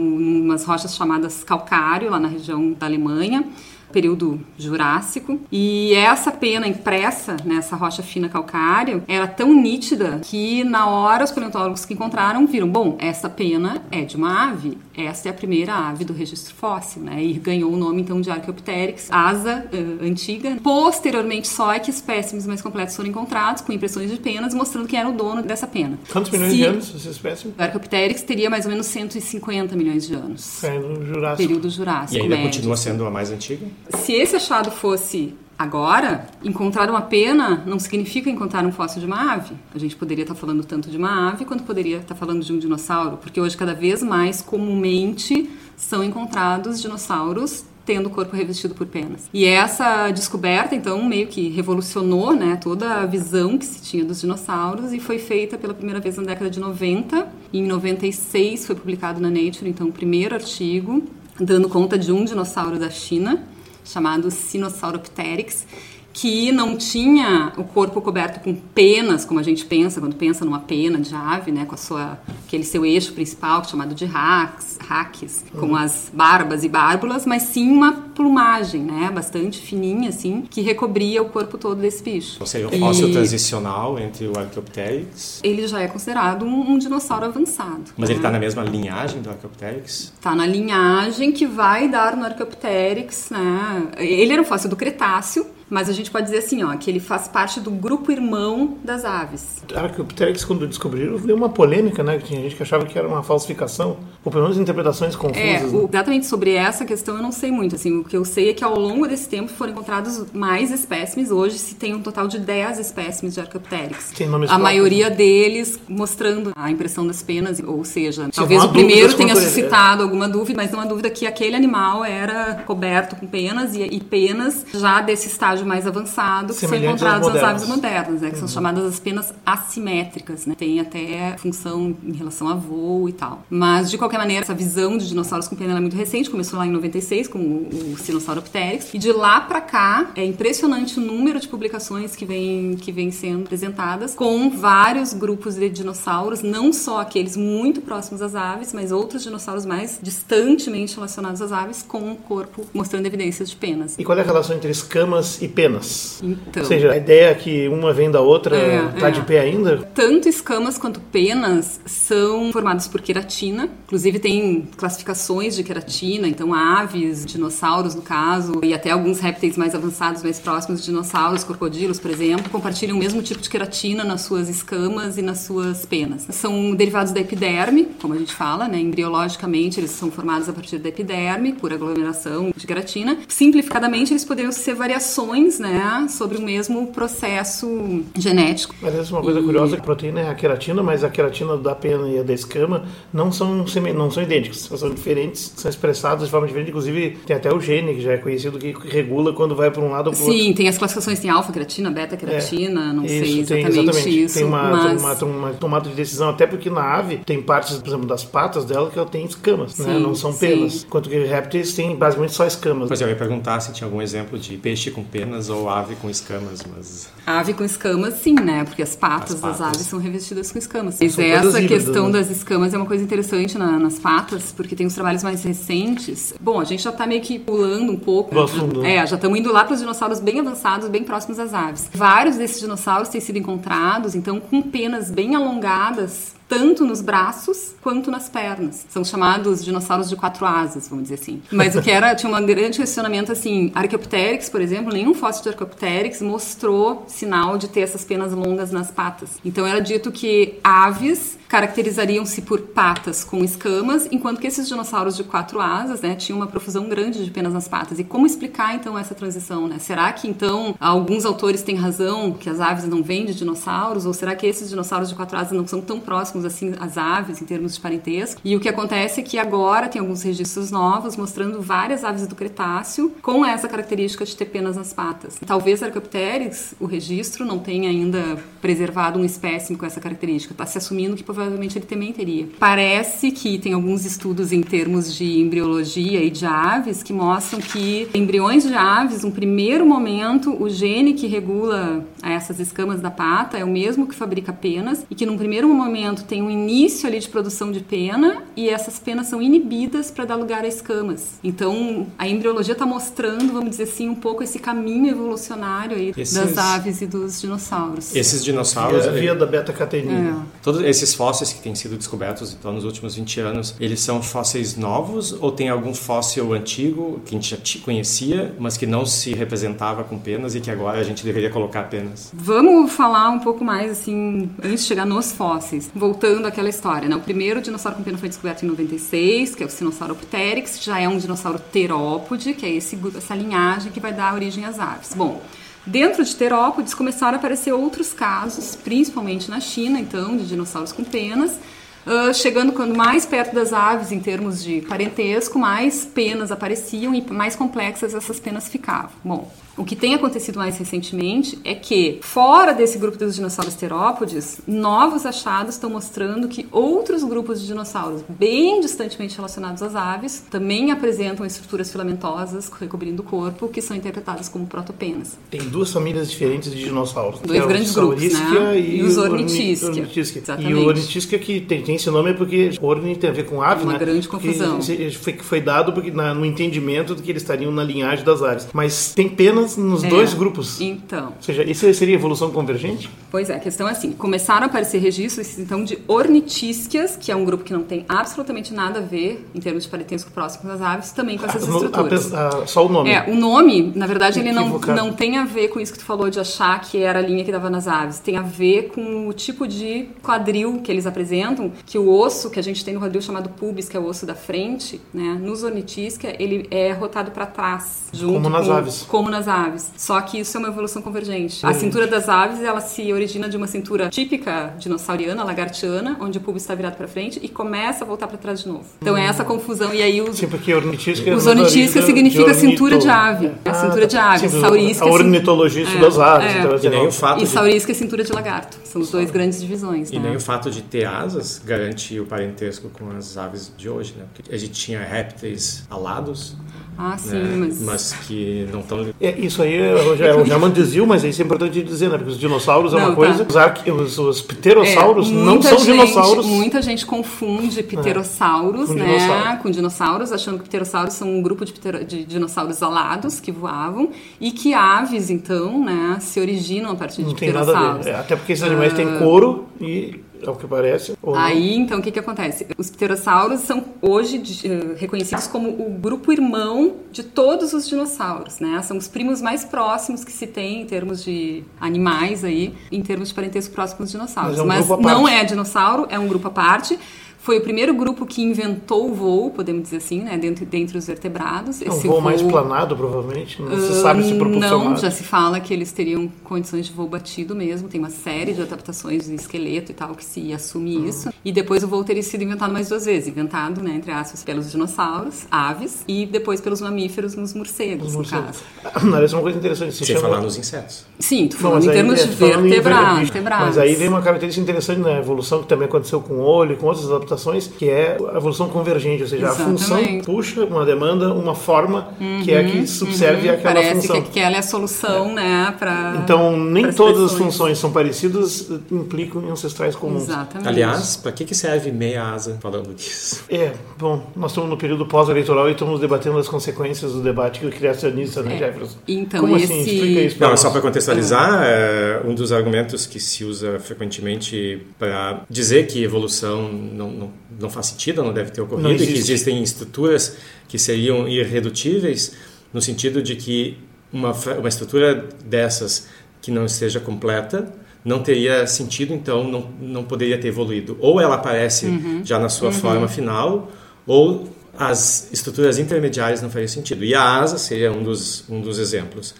umas 0.41 0.63
rochas 0.63 0.95
chamadas 0.95 1.43
calcário, 1.43 2.09
lá 2.09 2.19
na 2.19 2.29
região 2.29 2.71
da 2.71 2.85
Alemanha, 2.85 3.45
período 3.93 4.41
Jurássico. 4.57 5.39
E 5.51 5.93
essa 5.93 6.31
pena 6.31 6.67
impressa 6.67 7.37
nessa 7.45 7.75
rocha 7.75 8.03
fina 8.03 8.27
calcária 8.27 9.03
era 9.07 9.27
tão 9.27 9.53
nítida 9.53 10.19
que 10.23 10.63
na 10.63 10.87
hora 10.87 11.23
os 11.23 11.31
paleontólogos 11.31 11.85
que 11.85 11.93
encontraram 11.93 12.45
viram, 12.47 12.67
bom, 12.67 12.97
essa 12.99 13.29
pena 13.29 13.81
é 13.91 14.01
de 14.01 14.17
uma 14.17 14.49
ave. 14.49 14.77
Essa 14.95 15.29
é 15.29 15.31
a 15.31 15.33
primeira 15.33 15.73
ave 15.73 16.05
do 16.05 16.13
registro 16.13 16.53
fóssil, 16.53 17.01
né? 17.01 17.23
E 17.23 17.33
ganhou 17.33 17.71
o 17.71 17.77
nome 17.77 18.01
então 18.01 18.21
de 18.21 18.29
Archaeopteryx, 18.29 19.07
asa 19.11 19.65
uh, 19.73 20.05
antiga. 20.05 20.57
Posteriormente 20.63 21.47
só 21.47 21.73
é 21.73 21.79
que 21.79 21.89
espécimes 21.89 22.45
mais 22.45 22.61
completos 22.61 22.95
foram 22.95 23.09
encontrados 23.09 23.61
com 23.63 23.71
impressões 23.71 24.11
de 24.11 24.17
penas 24.17 24.53
mostrando 24.53 24.87
quem 24.87 24.99
era 24.99 25.09
o 25.09 25.13
dono 25.13 25.41
dessa 25.41 25.65
pena. 25.65 25.97
Quantos 26.11 26.31
milhões 26.31 26.51
Se, 26.51 26.57
de 26.57 26.65
anos 26.65 26.95
esse 26.95 27.09
espécime? 27.09 27.53
O 27.57 27.61
Archaeopteryx 27.61 28.21
teria 28.21 28.49
mais 28.49 28.65
ou 28.65 28.71
menos 28.71 28.85
150 28.87 29.75
milhões 29.75 30.07
de 30.07 30.13
anos. 30.13 30.63
É, 30.63 30.77
no 30.77 31.05
Jurássico. 31.05 31.47
Período 31.47 31.69
Jurássico. 31.69 32.17
E 32.17 32.21
ainda 32.21 32.35
médio. 32.35 32.51
continua 32.51 32.77
sendo 32.77 33.05
a 33.05 33.11
mais 33.11 33.31
antiga? 33.31 33.65
Se 33.97 34.13
esse 34.13 34.35
achado 34.35 34.69
fosse 34.69 35.33
agora, 35.63 36.27
encontrar 36.43 36.89
uma 36.89 37.01
pena 37.01 37.63
não 37.65 37.79
significa 37.79 38.29
encontrar 38.29 38.65
um 38.65 38.71
fóssil 38.71 38.99
de 38.99 39.05
uma 39.05 39.33
ave. 39.33 39.55
A 39.73 39.79
gente 39.79 39.95
poderia 39.95 40.23
estar 40.23 40.35
falando 40.35 40.63
tanto 40.63 40.89
de 40.89 40.97
uma 40.97 41.29
ave 41.29 41.45
quanto 41.45 41.63
poderia 41.63 41.97
estar 41.97 42.15
falando 42.15 42.43
de 42.43 42.51
um 42.51 42.59
dinossauro, 42.59 43.17
porque 43.17 43.39
hoje 43.39 43.55
cada 43.55 43.73
vez 43.73 44.03
mais 44.03 44.41
comumente 44.41 45.49
são 45.75 46.03
encontrados 46.03 46.81
dinossauros 46.81 47.65
tendo 47.85 48.07
o 48.07 48.09
corpo 48.09 48.33
revestido 48.33 48.73
por 48.73 48.87
penas. 48.87 49.29
E 49.33 49.45
essa 49.45 50.09
descoberta, 50.09 50.73
então, 50.73 51.03
meio 51.03 51.27
que 51.27 51.49
revolucionou 51.49 52.33
né, 52.33 52.57
toda 52.61 53.01
a 53.01 53.05
visão 53.05 53.57
que 53.57 53.65
se 53.65 53.81
tinha 53.81 54.05
dos 54.05 54.21
dinossauros 54.21 54.93
e 54.93 55.01
foi 55.01 55.19
feita 55.19 55.57
pela 55.57 55.73
primeira 55.73 55.99
vez 55.99 56.15
na 56.15 56.23
década 56.23 56.49
de 56.49 56.61
90. 56.61 57.27
E 57.51 57.59
em 57.59 57.67
96 57.67 58.65
foi 58.65 58.75
publicado 58.75 59.19
na 59.19 59.29
Nature, 59.29 59.69
então, 59.69 59.87
o 59.87 59.91
primeiro 59.91 60.33
artigo 60.33 61.03
dando 61.37 61.67
conta 61.67 61.97
de 61.97 62.11
um 62.11 62.23
dinossauro 62.23 62.79
da 62.79 62.89
China 62.89 63.43
chamado 63.83 64.29
Sinosauropteryx, 64.31 65.65
que 66.13 66.51
não 66.51 66.77
tinha 66.77 67.51
o 67.57 67.63
corpo 67.63 67.99
coberto 67.99 68.39
com 68.39 68.53
penas, 68.53 69.25
como 69.25 69.39
a 69.39 69.43
gente 69.43 69.65
pensa 69.65 69.99
quando 69.99 70.15
pensa 70.15 70.45
numa 70.45 70.59
pena 70.59 70.99
de 70.99 71.13
ave, 71.13 71.51
né, 71.51 71.65
com 71.65 71.73
a 71.73 71.77
sua 71.77 72.19
aquele 72.45 72.63
seu 72.63 72.85
eixo 72.85 73.13
principal 73.13 73.65
chamado 73.65 73.95
de 73.95 74.05
racks, 74.05 74.77
racks, 74.79 75.43
uhum. 75.53 75.59
com 75.59 75.75
as 75.75 76.11
barbas 76.13 76.63
e 76.63 76.69
bárbulas, 76.69 77.25
mas 77.25 77.43
sim 77.43 77.71
uma 77.71 77.93
plumagem, 78.13 78.81
né, 78.83 79.09
bastante 79.11 79.59
fininha 79.59 80.09
assim, 80.09 80.43
que 80.47 80.61
recobria 80.61 81.21
o 81.21 81.29
corpo 81.29 81.57
todo 81.57 81.81
desse 81.81 82.03
bicho. 82.03 82.37
Ou 82.39 82.45
seja, 82.45 82.67
um 82.67 82.79
fóssil 82.79 83.09
e... 83.09 83.13
transicional 83.13 83.97
entre 83.97 84.27
o 84.27 84.37
Archaeopteryx. 84.37 85.41
Ele 85.43 85.67
já 85.67 85.81
é 85.81 85.87
considerado 85.87 86.45
um, 86.45 86.73
um 86.73 86.77
dinossauro 86.77 87.25
avançado. 87.25 87.91
Mas 87.97 88.09
né? 88.09 88.13
ele 88.13 88.19
está 88.19 88.29
na 88.29 88.39
mesma 88.39 88.63
linhagem 88.63 89.21
do 89.21 89.31
Archaeopteryx? 89.31 90.13
Está 90.13 90.35
na 90.35 90.45
linhagem 90.45 91.31
que 91.31 91.47
vai 91.47 91.89
dar 91.89 92.15
no 92.15 92.23
Archaeopteryx, 92.23 93.31
né? 93.31 93.87
Ele 93.97 94.31
era 94.31 94.41
um 94.41 94.45
fóssil 94.45 94.69
do 94.69 94.75
Cretáceo 94.75 95.47
mas 95.73 95.89
a 95.89 95.91
gente 95.91 96.11
pode 96.11 96.25
dizer 96.25 96.37
assim, 96.37 96.63
ó, 96.63 96.77
que 96.77 96.89
ele 96.89 96.99
faz 96.99 97.27
parte 97.27 97.59
do 97.59 97.71
grupo 97.71 98.11
irmão 98.11 98.77
das 98.83 99.03
aves. 99.03 99.63
Archaeopteryx, 99.73 100.45
quando 100.45 100.67
descobriram, 100.67 101.17
deu 101.17 101.35
uma 101.35 101.49
polêmica, 101.49 102.03
né? 102.03 102.19
Que 102.19 102.25
tinha 102.25 102.41
gente 102.41 102.55
que 102.55 102.61
achava 102.61 102.85
que 102.85 102.95
era 102.95 103.07
uma 103.07 103.23
falsificação, 103.23 103.97
ou 104.23 104.31
pelo 104.31 104.43
menos 104.43 104.59
interpretações 104.59 105.15
confusas. 105.15 105.43
É, 105.43 105.63
né? 105.63 105.87
exatamente 105.89 106.27
sobre 106.27 106.53
essa 106.53 106.85
questão 106.85 107.15
eu 107.15 107.23
não 107.23 107.31
sei 107.31 107.49
muito. 107.49 107.73
Assim, 107.73 107.97
o 107.97 108.03
que 108.03 108.15
eu 108.15 108.23
sei 108.23 108.51
é 108.51 108.53
que 108.53 108.63
ao 108.63 108.77
longo 108.77 109.07
desse 109.07 109.27
tempo 109.27 109.49
foram 109.51 109.71
encontrados 109.71 110.25
mais 110.31 110.69
espécimes. 110.69 111.31
Hoje 111.31 111.57
se 111.57 111.73
tem 111.73 111.95
um 111.95 112.01
total 112.03 112.27
de 112.27 112.37
10 112.37 112.77
espécimes 112.77 113.33
de 113.33 113.39
Archaeopteryx. 113.39 114.11
Tem 114.15 114.27
nomes 114.27 114.51
a 114.51 114.59
maioria 114.59 115.09
deles 115.09 115.79
mostrando 115.89 116.51
a 116.55 116.69
impressão 116.69 117.07
das 117.07 117.23
penas, 117.23 117.59
ou 117.65 117.83
seja, 117.83 118.29
talvez 118.31 118.63
o 118.63 118.69
primeiro 118.69 119.15
tenha 119.15 119.35
suscitado 119.35 120.03
alguma 120.03 120.29
dúvida, 120.29 120.61
mas 120.61 120.71
não 120.71 120.79
há 120.79 120.85
dúvida 120.85 121.09
que 121.09 121.25
aquele 121.25 121.55
animal 121.55 122.05
era 122.05 122.61
coberto 122.67 123.15
com 123.15 123.25
penas 123.25 123.73
e, 123.75 123.81
e 123.81 123.99
penas 123.99 124.63
já 124.71 125.01
desse 125.01 125.27
estágio 125.27 125.62
mais 125.65 125.87
avançado 125.87 126.53
que 126.53 126.67
são 126.67 126.75
encontrados 126.75 127.33
nas 127.33 127.43
aves 127.43 127.67
modernas, 127.67 128.21
né, 128.21 128.29
que 128.29 128.35
uhum. 128.35 128.39
são 128.41 128.47
chamadas 128.47 128.85
as 128.85 128.99
penas 128.99 129.33
assimétricas, 129.45 130.45
né? 130.45 130.55
Tem 130.57 130.79
até 130.79 131.35
função 131.37 131.95
em 132.03 132.13
relação 132.13 132.47
a 132.47 132.55
voo 132.55 133.09
e 133.09 133.13
tal. 133.13 133.43
Mas 133.49 133.89
de 133.89 133.97
qualquer 133.97 134.17
maneira, 134.17 134.43
essa 134.43 134.53
visão 134.53 134.97
de 134.97 135.07
dinossauros 135.07 135.47
com 135.47 135.55
pena 135.55 135.77
é 135.77 135.79
muito 135.79 135.95
recente, 135.95 136.29
começou 136.29 136.57
lá 136.59 136.65
em 136.65 136.71
96 136.71 137.27
com 137.27 137.39
o, 137.39 137.93
o 137.93 137.97
Sinosauropteryx 137.97 138.93
e 138.93 138.97
de 138.97 139.11
lá 139.11 139.41
para 139.41 139.61
cá 139.61 140.11
é 140.15 140.25
impressionante 140.25 140.99
o 140.99 141.01
número 141.01 141.39
de 141.39 141.47
publicações 141.47 142.15
que 142.15 142.25
vem 142.25 142.75
que 142.75 142.91
vem 142.91 143.11
sendo 143.11 143.43
apresentadas 143.43 144.15
com 144.15 144.49
vários 144.49 145.13
grupos 145.13 145.55
de 145.55 145.69
dinossauros, 145.69 146.41
não 146.41 146.73
só 146.73 147.01
aqueles 147.01 147.37
muito 147.37 147.81
próximos 147.81 148.21
às 148.21 148.35
aves, 148.35 148.73
mas 148.73 148.91
outros 148.91 149.23
dinossauros 149.23 149.65
mais 149.65 149.99
distantemente 150.01 150.95
relacionados 150.95 151.41
às 151.41 151.51
aves 151.51 151.83
com 151.87 152.11
o 152.11 152.15
corpo 152.15 152.65
mostrando 152.73 153.05
evidências 153.05 153.49
de 153.49 153.55
penas. 153.55 153.95
E 153.97 154.03
qual 154.03 154.17
é 154.17 154.21
a 154.21 154.25
relação 154.25 154.55
entre 154.55 154.71
escamas 154.71 155.41
e 155.45 155.47
penas? 155.47 156.21
Então, 156.23 156.63
Ou 156.63 156.67
seja, 156.67 156.91
a 156.91 156.97
ideia 156.97 157.31
é 157.31 157.33
que 157.33 157.67
uma 157.67 157.93
vem 157.93 158.09
da 158.09 158.21
outra 158.21 158.55
está 158.95 159.07
é, 159.07 159.09
é. 159.09 159.11
de 159.11 159.21
pé 159.21 159.39
ainda? 159.39 159.77
Tanto 159.93 160.29
escamas 160.29 160.77
quanto 160.77 160.99
penas 160.99 161.79
são 161.85 162.51
formadas 162.51 162.87
por 162.87 163.01
queratina. 163.01 163.69
Inclusive 163.85 164.19
tem 164.19 164.67
classificações 164.77 165.55
de 165.55 165.63
queratina, 165.63 166.27
então 166.27 166.53
aves, 166.53 167.25
dinossauros 167.25 167.95
no 167.95 168.01
caso, 168.01 168.61
e 168.63 168.73
até 168.73 168.91
alguns 168.91 169.19
répteis 169.19 169.57
mais 169.57 169.75
avançados, 169.75 170.23
mais 170.23 170.39
próximos 170.39 170.79
de 170.79 170.87
dinossauros, 170.87 171.43
crocodilos, 171.43 171.99
por 171.99 172.11
exemplo, 172.11 172.49
compartilham 172.49 172.95
o 172.95 172.99
mesmo 172.99 173.21
tipo 173.21 173.41
de 173.41 173.49
queratina 173.49 174.03
nas 174.03 174.21
suas 174.21 174.49
escamas 174.49 175.17
e 175.17 175.21
nas 175.21 175.39
suas 175.39 175.85
penas. 175.85 176.25
São 176.29 176.75
derivados 176.75 177.11
da 177.11 177.19
epiderme, 177.19 177.87
como 178.01 178.13
a 178.13 178.17
gente 178.17 178.33
fala, 178.33 178.67
né? 178.67 178.79
Embriologicamente 178.79 179.79
eles 179.79 179.91
são 179.91 180.09
formados 180.11 180.47
a 180.47 180.53
partir 180.53 180.77
da 180.77 180.89
epiderme, 180.89 181.53
por 181.53 181.73
aglomeração 181.73 182.51
de 182.55 182.67
queratina. 182.67 183.17
Simplificadamente 183.27 184.13
eles 184.13 184.25
poderiam 184.25 184.51
ser 184.51 184.75
variações, 184.75 185.32
né, 185.33 186.07
sobre 186.09 186.37
o 186.37 186.41
mesmo 186.41 186.87
processo 186.87 188.03
genético. 188.17 188.75
Mas 188.81 188.95
essa 188.95 189.11
é 189.11 189.13
uma 189.15 189.21
coisa 189.21 189.39
e... 189.39 189.43
curiosa, 189.43 189.75
a 189.75 189.81
proteína 189.81 190.21
é 190.21 190.29
a 190.29 190.35
queratina, 190.35 190.83
mas 190.83 191.03
a 191.03 191.09
queratina 191.09 191.57
da 191.57 191.75
pena 191.75 192.07
e 192.09 192.19
a 192.19 192.23
da 192.23 192.33
escama 192.33 192.85
não 193.11 193.31
são, 193.31 193.65
não 193.95 194.11
são 194.11 194.23
idênticas, 194.23 194.69
são 194.73 194.89
diferentes, 194.89 195.53
são 195.55 195.69
expressadas 195.69 196.25
de 196.25 196.31
forma 196.31 196.47
diferente, 196.47 196.69
inclusive 196.69 197.17
tem 197.25 197.35
até 197.35 197.53
o 197.53 197.59
gene 197.59 197.95
que 197.95 198.01
já 198.01 198.13
é 198.13 198.17
conhecido 198.17 198.57
que 198.59 198.73
regula 198.87 199.33
quando 199.33 199.55
vai 199.55 199.71
para 199.71 199.81
um 199.81 199.89
lado 199.89 200.07
ou 200.07 200.13
para 200.13 200.21
o 200.21 200.25
outro. 200.25 200.41
Sim, 200.41 200.53
tem 200.53 200.67
as 200.67 200.77
classificações, 200.77 201.19
tem 201.19 201.29
alfa-queratina, 201.29 201.91
beta-queratina, 201.91 202.89
é, 202.89 202.93
não 202.93 203.05
isso, 203.05 203.13
sei 203.13 203.39
exatamente 203.39 203.71
tem, 203.71 203.83
exatamente. 203.83 204.23
isso. 204.23 204.35
Tem 204.35 204.43
uma, 204.43 204.69
mas... 204.69 205.01
uma, 205.01 205.25
uma, 205.25 205.53
tomada 205.53 205.89
de 205.89 205.95
decisão, 205.95 206.29
até 206.29 206.45
porque 206.45 206.69
na 206.69 206.81
ave 206.81 207.17
tem 207.17 207.41
partes, 207.41 207.77
por 207.77 207.87
exemplo, 207.87 208.07
das 208.07 208.23
patas 208.23 208.65
dela 208.65 208.89
que 208.89 208.97
ela 208.97 209.07
tem 209.07 209.25
escamas, 209.25 209.77
né? 209.77 209.93
Sim, 209.93 209.99
não 209.99 210.15
são 210.15 210.33
penas, 210.33 210.83
enquanto 210.83 211.09
que 211.09 211.17
répteis 211.23 211.73
têm 211.73 211.95
basicamente 211.95 212.33
só 212.33 212.45
escamas. 212.45 212.89
É, 212.89 213.03
eu 213.03 213.09
ia 213.09 213.15
perguntar 213.15 213.59
se 213.59 213.73
tinha 213.73 213.87
algum 213.87 214.01
exemplo 214.01 214.37
de 214.37 214.57
peixe 214.57 214.91
com 214.91 215.03
pena 215.03 215.22
penas 215.23 215.49
ou 215.49 215.69
ave 215.69 215.95
com 215.95 216.09
escamas, 216.09 216.63
mas... 216.75 217.09
Ave 217.25 217.53
com 217.53 217.63
escamas, 217.63 218.15
sim, 218.15 218.33
né? 218.35 218.63
Porque 218.65 218.81
as 218.81 218.95
patas, 218.95 219.35
As 219.35 219.39
patas. 219.41 219.59
das 219.59 219.67
aves 219.69 219.87
são 219.87 219.99
revestidas 219.99 220.51
com 220.51 220.59
escamas. 220.59 220.97
Mas 220.99 221.13
São 221.13 221.23
coisas 221.23 221.55
essa 221.55 221.67
questão 221.67 222.05
né? 222.07 222.11
das 222.19 222.29
escamas 222.29 222.73
é 222.73 222.77
uma 222.77 222.85
coisa 222.85 223.03
interessante 223.03 223.57
na- 223.57 223.79
nas 223.79 223.97
patas, 223.99 224.51
porque 224.51 224.75
tem 224.75 224.85
uns 224.85 224.93
trabalhos 224.93 225.23
mais 225.23 225.43
recentes. 225.43 226.33
Bom, 226.39 226.59
a 226.59 226.63
gente 226.65 226.83
já 226.83 226.91
tá 226.91 227.07
meio 227.07 227.21
que 227.21 227.39
pulando 227.39 227.91
um 227.91 227.97
pouco. 227.99 228.37
Assunto, 228.39 228.81
né? 228.81 228.95
É, 228.97 229.07
já 229.07 229.15
estamos 229.15 229.37
indo 229.39 229.51
lá 229.51 229.63
para 229.63 229.73
os 229.73 229.79
dinossauros 229.79 230.19
bem 230.19 230.39
avançados, 230.39 230.87
bem 230.89 231.03
próximos 231.03 231.39
às 231.39 231.53
aves. 231.53 231.89
Vários 231.93 232.35
desses 232.35 232.59
dinossauros 232.59 233.09
têm 233.09 233.21
sido 233.21 233.37
encontrados, 233.37 234.15
então, 234.15 234.39
com 234.39 234.61
penas 234.61 235.09
bem 235.09 235.35
alongadas, 235.35 236.33
tanto 236.53 236.85
nos 236.85 237.01
braços 237.01 237.73
quanto 237.81 238.11
nas 238.11 238.29
pernas. 238.29 238.85
São 238.87 239.03
chamados 239.03 239.65
dinossauros 239.65 240.07
de 240.07 240.15
quatro 240.15 240.45
asas, 240.45 240.87
vamos 240.87 241.05
dizer 241.05 241.15
assim. 241.15 241.41
Mas 241.51 241.75
o 241.75 241.81
que 241.81 241.89
era, 241.89 242.13
tinha 242.13 242.31
um 242.31 242.45
grande 242.45 242.77
questionamento 242.77 243.31
assim, 243.31 243.71
Archaeopteryx, 243.73 244.49
por 244.49 244.61
exemplo, 244.61 244.93
nenhum 244.93 245.15
fóssil 245.15 245.41
de 245.41 245.49
Archaeopteryx 245.49 246.21
mostrou 246.21 247.05
sinal 247.07 247.57
de 247.57 247.67
ter 247.67 247.81
essas 247.81 248.05
penas 248.05 248.33
longas 248.33 248.71
nas 248.71 248.91
patas. 248.91 249.31
Então 249.43 249.65
era 249.65 249.79
dito 249.79 250.11
que 250.11 250.59
aves 250.63 251.39
caracterizariam-se 251.53 252.41
por 252.41 252.61
patas 252.61 253.23
com 253.23 253.43
escamas, 253.43 254.07
enquanto 254.11 254.39
que 254.39 254.47
esses 254.47 254.67
dinossauros 254.67 255.15
de 255.15 255.23
quatro 255.23 255.61
asas, 255.61 256.01
né, 256.01 256.15
tinham 256.15 256.39
uma 256.39 256.47
profusão 256.47 256.89
grande 256.89 257.23
de 257.23 257.29
penas 257.29 257.53
nas 257.53 257.67
patas. 257.67 257.99
E 257.99 258.03
como 258.03 258.25
explicar 258.25 258.73
então 258.73 258.97
essa 258.97 259.13
transição, 259.13 259.67
né? 259.67 259.77
Será 259.77 260.11
que 260.13 260.27
então 260.27 260.73
alguns 260.79 261.25
autores 261.25 261.61
têm 261.61 261.75
razão 261.75 262.31
que 262.31 262.49
as 262.49 262.59
aves 262.59 262.85
não 262.85 263.03
vêm 263.03 263.23
de 263.23 263.35
dinossauros, 263.35 264.07
ou 264.07 264.13
será 264.13 264.35
que 264.35 264.47
esses 264.47 264.67
dinossauros 264.67 265.09
de 265.09 265.15
quatro 265.15 265.37
asas 265.37 265.51
não 265.51 265.67
são 265.67 265.79
tão 265.79 265.99
próximos 265.99 266.42
assim 266.45 266.73
às 266.79 266.97
aves 266.97 267.41
em 267.41 267.45
termos 267.45 267.75
de 267.75 267.81
parentesco? 267.81 268.41
E 268.43 268.55
o 268.55 268.59
que 268.59 268.69
acontece 268.69 269.21
é 269.21 269.23
que 269.23 269.37
agora 269.37 269.87
tem 269.87 269.99
alguns 269.99 270.21
registros 270.21 270.71
novos 270.71 271.15
mostrando 271.15 271.61
várias 271.61 272.03
aves 272.03 272.27
do 272.27 272.35
Cretáceo 272.35 273.13
com 273.21 273.45
essa 273.45 273.67
característica 273.67 274.25
de 274.25 274.35
ter 274.35 274.45
penas 274.45 274.75
nas 274.75 274.93
patas. 274.93 275.37
Talvez 275.45 275.81
Archaeopteryx, 275.81 276.75
o 276.79 276.85
registro, 276.85 277.45
não 277.45 277.59
tenha 277.59 277.89
ainda 277.89 278.37
preservado 278.61 279.19
um 279.19 279.25
espécime 279.25 279.77
com 279.77 279.85
essa 279.85 279.99
característica. 279.99 280.53
Está 280.53 280.65
se 280.65 280.77
assumindo 280.77 281.15
que 281.15 281.23
provavelmente 281.23 281.77
ele 281.77 281.85
também 281.85 282.11
teria. 282.13 282.47
Parece 282.59 283.31
que 283.31 283.57
tem 283.57 283.73
alguns 283.73 284.05
estudos 284.05 284.51
em 284.51 284.61
termos 284.61 285.13
de 285.13 285.39
embriologia 285.39 286.23
e 286.23 286.29
de 286.29 286.45
aves 286.45 287.03
que 287.03 287.13
mostram 287.13 287.59
que 287.59 288.07
embriões 288.13 288.63
de 288.63 288.73
aves, 288.73 289.23
num 289.23 289.31
primeiro 289.31 289.85
momento, 289.85 290.55
o 290.61 290.69
gene 290.69 291.13
que 291.13 291.27
regula 291.27 292.05
essas 292.21 292.59
escamas 292.59 293.01
da 293.01 293.11
pata 293.11 293.57
é 293.57 293.63
o 293.63 293.67
mesmo 293.67 294.07
que 294.07 294.15
fabrica 294.15 294.53
penas 294.53 295.05
e 295.09 295.15
que 295.15 295.25
num 295.25 295.37
primeiro 295.37 295.67
momento 295.67 296.22
tem 296.23 296.41
um 296.41 296.49
início 296.49 297.07
ali 297.07 297.19
de 297.19 297.27
produção 297.29 297.71
de 297.71 297.79
pena 297.79 298.43
e 298.55 298.69
essas 298.69 298.99
penas 298.99 299.27
são 299.27 299.41
inibidas 299.41 300.09
para 300.11 300.25
dar 300.25 300.35
lugar 300.35 300.63
a 300.63 300.67
escamas. 300.67 301.39
Então, 301.43 302.07
a 302.17 302.27
embriologia 302.27 302.73
está 302.73 302.85
mostrando, 302.85 303.51
vamos 303.53 303.71
dizer 303.71 303.83
assim, 303.83 304.09
um 304.09 304.15
pouco 304.15 304.43
esse 304.43 304.59
caminho 304.59 305.09
evolucionário 305.09 305.97
aí 305.97 306.13
Esses- 306.15 306.33
das 306.33 306.57
aves 306.57 307.01
e 307.01 307.05
dos 307.07 307.39
dinossauros. 307.41 308.15
Esses 308.15 308.43
dinossauros, 308.43 309.03
Via, 309.03 309.11
via 309.13 309.35
da 309.35 309.45
beta-catenina. 309.45 310.45
É. 310.47 310.63
todos 310.63 310.81
esses 310.81 311.13
fósseis 311.13 311.51
que 311.53 311.61
têm 311.61 311.75
sido 311.75 311.95
descobertos 311.97 312.53
então, 312.53 312.71
nos 312.73 312.83
últimos 312.85 313.15
20 313.15 313.39
anos, 313.39 313.75
eles 313.79 313.99
são 313.99 314.21
fósseis 314.21 314.75
novos 314.77 315.33
ou 315.39 315.51
tem 315.51 315.69
algum 315.69 315.93
fóssil 315.93 316.53
antigo 316.53 317.19
que 317.25 317.35
a 317.35 317.39
gente 317.39 317.51
já 317.51 317.57
te 317.57 317.79
conhecia, 317.79 318.53
mas 318.59 318.77
que 318.77 318.85
não 318.85 319.05
se 319.05 319.33
representava 319.33 320.03
com 320.03 320.17
penas 320.17 320.55
e 320.55 320.61
que 320.61 320.69
agora 320.71 320.99
a 320.99 321.03
gente 321.03 321.23
deveria 321.25 321.49
colocar 321.49 321.83
penas? 321.83 322.29
Vamos 322.33 322.91
falar 322.91 323.29
um 323.29 323.39
pouco 323.39 323.63
mais 323.63 323.91
assim, 323.91 324.49
antes 324.63 324.81
de 324.81 324.87
chegar 324.87 325.05
nos 325.05 325.31
fósseis. 325.31 325.89
Voltando 326.13 326.45
àquela 326.45 326.69
história, 326.69 327.09
né? 327.09 327.15
O 327.15 327.21
primeiro 327.21 327.59
dinossauro 327.59 327.97
com 327.97 328.03
pena 328.03 328.19
foi 328.19 328.29
descoberto 328.29 328.61
em 328.61 328.67
96, 328.67 329.55
que 329.55 329.63
é 329.63 329.65
o 329.65 329.69
Sinosauropteryx, 329.69 330.79
já 330.83 330.99
é 330.99 331.09
um 331.09 331.17
dinossauro 331.17 331.57
terópode, 331.57 332.53
que 332.53 332.67
é 332.67 332.69
esse, 332.69 332.99
essa 333.17 333.33
linhagem 333.33 333.91
que 333.91 333.99
vai 333.99 334.13
dar 334.13 334.35
origem 334.35 334.63
às 334.63 334.79
aves. 334.79 335.13
Bom, 335.15 335.41
Dentro 335.85 336.23
de 336.23 336.33
terópodes 336.33 336.93
começaram 336.93 337.35
a 337.35 337.39
aparecer 337.39 337.73
outros 337.73 338.13
casos, 338.13 338.73
principalmente 338.73 339.49
na 339.49 339.59
China, 339.59 339.99
então, 339.99 340.37
de 340.37 340.47
dinossauros 340.47 340.93
com 340.93 341.03
penas, 341.03 341.59
ah, 342.05 342.31
chegando 342.31 342.71
quando 342.71 342.95
mais 342.95 343.25
perto 343.25 343.53
das 343.53 343.73
aves 343.73 344.11
em 344.11 344.19
termos 344.19 344.63
de 344.63 344.81
parentesco, 344.81 345.59
mais 345.59 346.05
penas 346.05 346.51
apareciam 346.51 347.13
e 347.13 347.21
mais 347.33 347.57
complexas 347.57 348.13
essas 348.13 348.39
penas 348.39 348.69
ficavam. 348.69 349.11
Bom, 349.23 349.51
o 349.75 349.83
que 349.83 349.95
tem 349.95 350.13
acontecido 350.13 350.57
mais 350.57 350.77
recentemente 350.77 351.57
é 351.63 351.73
que, 351.73 352.19
fora 352.21 352.73
desse 352.73 352.97
grupo 352.99 353.17
dos 353.17 353.35
dinossauros 353.35 353.73
terópodes, 353.73 354.59
novos 354.67 355.25
achados 355.25 355.75
estão 355.75 355.89
mostrando 355.89 356.47
que 356.47 356.67
outros 356.71 357.23
grupos 357.23 357.59
de 357.61 357.67
dinossauros, 357.67 358.21
bem 358.29 358.79
distantemente 358.81 359.35
relacionados 359.35 359.81
às 359.81 359.95
aves, 359.95 360.43
também 360.51 360.91
apresentam 360.91 361.43
estruturas 361.45 361.91
filamentosas 361.91 362.69
recobrindo 362.79 363.21
o 363.23 363.25
corpo, 363.25 363.67
que 363.67 363.81
são 363.81 363.97
interpretadas 363.97 364.47
como 364.47 364.67
protopenas. 364.67 365.37
Tem 365.49 365.61
duas 365.61 365.91
famílias 365.91 366.29
diferentes 366.29 366.71
de 366.71 366.83
dinossauros. 366.83 367.39
Dois 367.39 367.59
Que 367.59 367.65
é 367.65 367.67
grandes 367.67 367.95
grupos, 367.95 368.21
né? 368.31 368.79
E, 368.79 368.97
E 368.99 369.03
os 369.03 369.17
o 369.17 369.21
orni- 369.21 369.33
Ornitisquia. 369.43 369.87
ornitisquia. 369.89 370.39
E 370.39 370.43
Exatamente. 370.43 370.73
o 370.75 370.85
ornitisquia 370.85 371.39
que 371.39 371.61
tem, 371.61 371.81
tem 371.81 371.95
esse 371.95 372.09
nome 372.11 372.33
porque 372.35 372.71
orni 372.81 373.15
tem 373.15 373.29
a 373.29 373.33
ver 373.33 373.45
com 373.47 373.61
ave, 373.61 373.83
Uma 373.83 373.93
né? 373.93 373.99
grande 373.99 374.27
confusão. 374.27 374.77
esse- 374.79 375.11
Foi, 375.15 375.33
foi 375.33 375.61
dado 375.61 375.91
porque, 375.93 376.11
na- 376.11 376.33
no 376.33 376.45
entendimento 376.45 377.15
de 377.15 377.21
que 377.23 377.31
eles 377.31 377.41
estariam 377.41 377.71
na 377.71 377.83
linhagem 377.83 378.23
das 378.23 378.41
aves. 378.43 378.67
Mas 378.73 379.13
tem 379.15 379.27
penas 379.29 379.62
nos 379.77 380.03
É. 380.03 380.07
dois 380.09 380.33
grupos. 380.33 380.79
Então, 380.81 381.27
Ou 381.37 381.41
seja, 381.41 381.63
isso 381.63 381.91
seria 381.93 382.15
evolução 382.15 382.51
convergente? 382.51 383.09
Pois 383.31 383.49
é, 383.49 383.55
a 383.55 383.59
questão 383.59 383.87
é 383.87 383.91
assim, 383.91 384.11
começaram 384.11 384.63
a 384.63 384.65
aparecer 384.67 384.99
registros 384.99 385.57
então 385.57 385.83
de 385.83 385.97
ornitísquias, 386.07 387.15
que 387.19 387.31
é 387.31 387.35
um 387.35 387.45
grupo 387.45 387.63
que 387.63 387.73
não 387.73 387.83
tem 387.83 388.05
absolutamente 388.07 388.73
nada 388.73 388.99
a 388.99 389.01
ver 389.01 389.45
em 389.55 389.59
termos 389.59 389.83
de 389.83 389.89
parentesco 389.89 390.31
próximo 390.31 390.69
das 390.69 390.81
aves, 390.81 391.11
também 391.11 391.37
com 391.37 391.45
essas 391.45 391.67
No- 391.67 391.73
a 391.81 391.85
estruturas. 391.85 392.25
pe- 392.27 392.35
a- 392.35 392.67
só 392.67 392.85
o 392.85 392.89
nome. 392.89 393.09
É, 393.11 393.25
o 393.29 393.35
nome, 393.35 393.91
na 393.95 394.05
verdade, 394.05 394.39
ele 394.39 394.51
não, 394.51 394.77
não 394.79 395.13
tem 395.13 395.37
a 395.37 395.45
ver 395.45 395.69
com 395.69 395.79
isso 395.79 395.91
que 395.93 395.99
tu 395.99 396.05
falou 396.05 396.29
de 396.29 396.39
achar 396.39 396.79
que 396.81 396.97
era 397.01 397.19
a 397.19 397.21
linha 397.21 397.43
que 397.43 397.51
dava 397.51 397.69
nas 397.69 397.87
aves. 397.87 398.19
Tem 398.19 398.37
a 398.37 398.41
ver 398.41 398.91
com 398.93 399.27
o 399.27 399.33
tipo 399.33 399.67
de 399.67 400.07
quadril 400.21 400.81
que 400.83 400.91
eles 400.91 401.05
apresentam, 401.05 401.71
que 401.85 401.97
o 401.97 402.09
osso 402.11 402.49
que 402.49 402.59
a 402.59 402.63
gente 402.63 402.83
tem 402.83 402.93
no 402.93 402.99
quadril 402.99 403.21
chamado 403.21 403.49
pubis, 403.49 403.87
que 403.89 403.95
é 403.97 403.99
o 403.99 404.05
osso 404.05 404.25
da 404.25 404.35
frente, 404.35 404.99
né? 405.13 405.37
Nos 405.41 405.63
ornitísquia, 405.63 406.35
ele 406.39 406.67
é 406.69 406.91
rotado 406.91 407.31
para 407.31 407.45
trás. 407.45 408.03
Junto 408.13 408.33
Como 408.33 408.49
nas 408.49 408.67
com- 408.67 408.73
aves. 408.73 409.01
Como 409.07 409.29
nas 409.29 409.47
aves. 409.47 409.52
Só 409.97 410.19
que 410.21 410.39
isso 410.39 410.57
é 410.57 410.59
uma 410.59 410.69
evolução 410.69 411.01
convergente. 411.01 411.65
A 411.65 411.73
cintura 411.73 412.07
das 412.07 412.27
aves, 412.29 412.61
ela 412.61 412.81
se 412.81 413.11
origina 413.13 413.47
de 413.49 413.55
uma 413.57 413.67
cintura 413.67 414.09
típica 414.09 414.73
dinossauriana, 414.77 415.43
lagartiana, 415.43 416.17
onde 416.19 416.37
o 416.37 416.41
pubis 416.41 416.63
está 416.63 416.75
virado 416.75 416.95
para 416.95 417.07
frente 417.07 417.39
e 417.41 417.47
começa 417.49 418.03
a 418.03 418.07
voltar 418.07 418.27
para 418.27 418.37
trás 418.37 418.61
de 418.61 418.67
novo. 418.67 418.85
Então 419.01 419.15
é 419.17 419.25
essa 419.25 419.43
confusão. 419.43 419.93
E 419.93 420.01
aí 420.01 420.21
os, 420.21 420.37
Sim, 420.37 420.47
porque 420.47 420.73
ornitisca... 420.73 421.33
os 421.35 421.45
na 421.45 421.51
ornitisca 421.51 422.01
significa 422.01 422.51
de 422.51 422.57
cintura 422.57 422.97
de 422.97 423.09
ave. 423.09 423.51
É 423.63 423.69
a 423.69 423.71
Ah, 423.71 423.75
cintura 423.75 424.07
de 424.07 424.15
tá. 424.15 424.31
ave. 424.33 424.49
Sim, 424.49 424.61
Saurisca, 424.61 425.03
A 425.05 425.07
assim- 425.07 425.15
ornitologista 425.17 425.97
É, 425.97 425.99
das 426.01 426.19
aves. 426.19 426.47
é. 426.47 426.59
Então, 426.59 426.79
E 426.83 426.89
nem 426.89 427.07
o 427.07 427.11
fato 427.11 427.39
E 427.41 427.43
de... 427.43 427.49
saurisca 427.49 427.91
é 427.91 427.95
cintura 427.95 428.23
de 428.23 428.31
lagarto. 428.31 428.77
São 428.83 429.01
as 429.01 429.09
duas 429.09 429.29
grandes 429.31 429.59
divisões. 429.61 430.11
E 430.11 430.15
né? 430.19 430.27
nem 430.29 430.35
o 430.35 430.39
fato 430.39 430.69
de 430.71 430.81
ter 430.81 431.05
asas 431.05 431.61
garante 431.65 432.19
o 432.19 432.25
parentesco 432.25 432.89
com 432.89 433.09
as 433.15 433.37
aves 433.37 433.71
de 433.77 433.89
hoje, 433.89 434.15
né? 434.17 434.25
Porque 434.33 434.53
a 434.53 434.57
gente 434.57 434.73
tinha 434.73 434.99
répteis 435.03 435.83
alados, 435.89 436.55
Ah, 436.97 437.17
sim, 437.17 437.35
né? 437.35 437.73
mas... 437.81 438.13
que 438.27 438.67
não 438.71 438.81
estão... 438.81 439.05
É, 439.19 439.31
isso 439.39 439.61
aí 439.61 439.75
é, 439.75 440.15
já, 440.17 440.25
é, 440.27 440.45
já 440.45 440.59
mas 441.05 441.23
isso 441.23 441.41
é 441.41 441.45
importante 441.45 441.81
dizer, 441.83 442.09
né? 442.09 442.17
Porque 442.17 442.31
os 442.31 442.39
dinossauros 442.39 442.93
é 442.93 442.97
Não, 442.97 443.07
uma 443.07 443.15
coisa, 443.15 443.43
tá. 443.43 443.49
os, 443.49 443.57
arque- 443.57 443.91
os, 443.91 444.17
os 444.19 444.41
pterossauros 444.41 445.29
É, 445.29 445.31
não 445.31 445.61
são 445.61 445.77
gente- 445.79 445.91
dinossauros. 445.91 446.45
Muita 446.45 446.81
gente 446.81 447.05
confunde 447.05 447.81
pterossauros, 447.83 448.87
com 448.89 448.93
né, 448.95 449.05
dinossauro. 449.05 449.57
com 449.59 449.71
dinossauros, 449.71 450.31
achando 450.31 450.57
que 450.59 450.65
pterossauros 450.65 451.13
são 451.13 451.29
um 451.29 451.41
grupo 451.41 451.65
de, 451.65 451.73
ptero- 451.73 452.03
de 452.05 452.23
dinossauros 452.25 452.81
alados 452.83 453.39
que 453.39 453.51
voavam 453.51 454.09
e 454.39 454.51
que 454.51 454.73
aves, 454.73 455.29
então, 455.29 455.83
né, 455.83 456.17
se 456.19 456.39
originam 456.39 456.91
a 456.91 456.95
partir 456.95 457.21
Não 457.21 457.29
de 457.29 457.35
tem 457.35 457.51
nada 457.51 457.71
a 457.71 457.73
pterossauros. 457.73 458.05
ver. 458.05 458.11
É, 458.11 458.15
até 458.15 458.35
porque 458.35 458.53
esses 458.53 458.63
animais 458.63 458.93
têm 458.93 459.17
couro 459.17 459.65
e, 459.81 460.19
ao 460.49 460.55
que 460.55 460.67
parece, 460.67 461.13
ou. 461.21 461.35
Aí, 461.35 461.75
então, 461.75 461.99
o 461.99 462.01
que, 462.01 462.11
que 462.11 462.19
acontece? 462.19 462.67
Os 462.77 462.89
pterossauros 462.89 463.61
são 463.61 463.83
hoje 464.01 464.37
de- 464.37 464.67
eh, 464.67 464.95
reconhecidos 464.97 465.47
como 465.47 465.69
o 465.69 465.89
grupo 465.99 466.31
irmão 466.31 466.95
de 467.11 467.23
todos 467.23 467.73
os 467.73 467.87
dinossauros, 467.87 468.59
né? 468.59 468.81
São 468.83 468.97
os 468.97 469.07
primos 469.07 469.41
mais 469.41 469.63
próximos 469.63 470.23
que 470.23 470.31
se 470.31 470.47
tem 470.47 470.81
em 470.81 470.85
termos 470.85 471.23
de 471.23 471.63
animais 471.79 472.43
aí, 472.43 472.73
em 472.91 473.01
termos 473.01 473.29
de 473.29 473.33
parentesco 473.33 473.73
próximo 473.73 473.97
com 473.99 474.03
os 474.03 474.11
dinossauros. 474.11 474.57
Mas 474.65 474.89
é 474.89 474.93
um 474.93 475.01
Mas, 475.01 475.13
não 475.13 475.27
é 475.27 475.43
dinossauro, 475.43 476.07
é 476.09 476.17
um 476.19 476.27
grupo 476.27 476.47
à 476.47 476.51
parte. 476.51 476.97
Foi 477.43 477.57
o 477.57 477.61
primeiro 477.61 477.93
grupo 477.93 478.25
que 478.25 478.41
inventou 478.41 479.11
o 479.11 479.13
voo, 479.13 479.49
podemos 479.51 479.83
dizer 479.83 479.97
assim, 479.97 480.21
né? 480.21 480.37
Dentro, 480.37 480.65
dentre 480.65 480.97
os 480.97 481.07
vertebrados. 481.07 481.81
É 481.81 481.91
um 481.91 481.95
voo 481.99 482.21
mais 482.21 482.41
planado, 482.41 482.95
provavelmente. 482.95 483.61
Não 483.61 483.69
se 483.77 483.99
Ah, 483.99 484.01
sabe 484.01 484.23
se 484.23 484.33
propulsionado. 484.35 484.77
Não, 484.91 484.95
já 484.95 485.11
se 485.11 485.23
fala 485.23 485.59
que 485.59 485.73
eles 485.73 485.91
teriam 485.91 486.31
condições 486.45 486.85
de 486.85 486.93
voo 486.93 487.05
batido 487.05 487.53
mesmo. 487.53 487.89
Tem 487.89 487.99
uma 487.99 488.09
série 488.09 488.53
de 488.53 488.61
adaptações 488.61 489.25
de 489.25 489.35
esqueleto 489.35 489.91
e 489.91 489.93
tal 489.93 490.15
que 490.15 490.23
se 490.23 490.53
assume 490.53 490.95
Uhum. 490.95 491.05
isso. 491.09 491.33
E 491.43 491.51
depois 491.51 491.83
o 491.83 491.87
voo 491.89 492.01
teria 492.05 492.23
sido 492.23 492.45
inventado 492.45 492.71
mais 492.71 492.87
duas 492.87 493.03
vezes. 493.03 493.27
Inventado, 493.27 493.83
né, 493.83 493.93
entre 493.93 494.13
aspas, 494.13 494.41
pelos 494.41 494.71
dinossauros, 494.71 495.45
aves, 495.51 496.05
e 496.07 496.25
depois 496.25 496.61
pelos 496.61 496.79
mamíferos, 496.79 497.35
nos 497.35 497.53
morcegos, 497.53 498.07
Os 498.07 498.13
no 498.13 498.19
morcegos. 498.19 498.61
caso. 498.81 499.05
Aliás, 499.05 499.33
é 499.33 499.35
uma 499.35 499.43
coisa 499.43 499.57
interessante. 499.59 499.91
Se 499.91 500.05
Sem 500.05 500.15
chama... 500.15 500.29
falar 500.29 500.41
nos 500.41 500.57
insetos. 500.57 501.05
Sim, 501.19 501.49
tô 501.49 501.55
Não, 501.55 501.61
falando 501.61 501.83
em 501.83 501.91
termos 501.91 502.21
é, 502.21 502.25
de 502.25 502.35
vertebrados. 502.35 503.31
Mas 503.59 503.77
aí 503.77 503.95
vem 503.95 504.07
uma 504.07 504.21
característica 504.21 504.63
interessante 504.63 505.01
na 505.01 505.17
evolução 505.19 505.61
que 505.61 505.67
também 505.67 505.89
aconteceu 505.89 506.21
com 506.21 506.35
o 506.35 506.41
olho, 506.41 506.77
com 506.77 506.85
outras 506.87 507.05
adaptações 507.07 507.32
que 507.77 507.89
é 507.89 508.17
a 508.33 508.37
evolução 508.37 508.69
convergente, 508.69 509.23
ou 509.23 509.27
seja, 509.29 509.45
Exatamente. 509.47 509.83
a 509.83 509.87
função 509.87 510.21
puxa 510.21 510.63
uma 510.65 510.85
demanda, 510.85 511.33
uma 511.33 511.55
forma 511.55 512.09
que 512.43 512.51
é 512.51 512.63
que 512.63 512.85
subserve 512.87 513.49
àquela 513.49 513.73
Parece 513.75 514.01
função. 514.07 514.21
que, 514.21 514.29
que 514.31 514.39
ela 514.39 514.55
é 514.55 514.59
a 514.59 514.63
solução, 514.63 515.33
né, 515.33 515.73
para 515.77 516.19
Então, 516.23 516.57
nem 516.57 516.91
todas 516.91 517.21
as 517.23 517.29
pressões. 517.31 517.53
funções 517.53 517.77
são 517.77 517.91
parecidas, 517.91 518.69
implicam 518.91 519.41
em 519.43 519.51
ancestrais 519.51 519.95
comuns. 519.95 520.23
Exatamente. 520.23 520.67
Aliás, 520.67 521.17
para 521.17 521.31
que, 521.31 521.45
que 521.45 521.55
serve 521.55 521.91
meia 521.91 522.23
asa 522.33 522.57
falando 522.61 522.93
disso? 522.93 523.43
É, 523.49 523.71
bom, 523.97 524.23
nós 524.35 524.51
estamos 524.51 524.69
no 524.69 524.77
período 524.77 525.05
pós-eleitoral 525.05 525.69
e 525.69 525.73
estamos 525.73 525.99
debatendo 525.99 526.37
as 526.37 526.47
consequências 526.47 527.11
do 527.13 527.21
debate 527.21 527.59
criacionista, 527.59 528.41
né, 528.41 528.57
Jefferson? 528.57 528.97
Então, 529.07 529.41
Como 529.41 529.55
esse- 529.55 529.65
assim? 529.65 529.81
Explica 529.81 530.21
isso 530.21 530.37
Não, 530.39 530.47
é 530.47 530.49
nós. 530.51 530.59
só 530.59 530.69
para 530.69 530.81
contextualizar, 530.81 531.61
é, 531.63 532.21
um 532.25 532.33
dos 532.33 532.51
argumentos 532.51 533.05
que 533.05 533.19
se 533.19 533.43
usa 533.43 533.79
frequentemente 533.79 534.81
para 534.99 535.41
dizer 535.49 535.87
que 535.87 536.03
evolução 536.03 536.71
não, 536.71 537.09
não, 537.23 537.31
não 537.61 537.69
faz 537.69 537.87
sentido, 537.87 538.23
não 538.23 538.33
deve 538.33 538.51
ter 538.51 538.61
ocorrido, 538.61 538.91
e 538.91 538.97
que 538.97 539.03
existe. 539.03 539.31
existem 539.31 539.63
estruturas 539.63 540.37
que 540.67 540.77
seriam 540.77 541.27
irredutíveis, 541.27 542.33
no 542.73 542.81
sentido 542.81 543.21
de 543.21 543.35
que 543.35 543.77
uma, 544.11 544.31
uma 544.31 544.69
estrutura 544.69 545.27
dessas 545.45 546.07
que 546.41 546.51
não 546.51 546.65
esteja 546.65 546.99
completa 546.99 547.73
não 548.03 548.21
teria 548.21 548.67
sentido, 548.67 549.13
então 549.13 549.45
não, 549.45 549.69
não 549.79 550.03
poderia 550.03 550.37
ter 550.37 550.49
evoluído. 550.49 550.97
Ou 550.99 551.21
ela 551.21 551.35
aparece 551.35 551.87
já 552.23 552.37
na 552.37 552.49
sua 552.49 552.71
forma 552.71 553.07
final, 553.07 553.71
ou 554.05 554.49
as 554.77 555.31
estruturas 555.31 555.79
intermediárias 555.79 556.41
não 556.41 556.49
fariam 556.49 556.67
sentido. 556.67 557.05
E 557.05 557.15
a 557.15 557.23
asa 557.23 557.57
seria 557.57 557.91
um 557.91 558.03
dos, 558.03 558.43
um 558.49 558.59
dos 558.59 558.77
exemplos. 558.79 559.33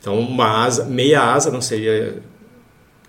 Então, 0.00 0.18
uma 0.18 0.64
asa, 0.64 0.84
meia 0.84 1.22
asa 1.22 1.50
não 1.50 1.60
seria 1.60 2.22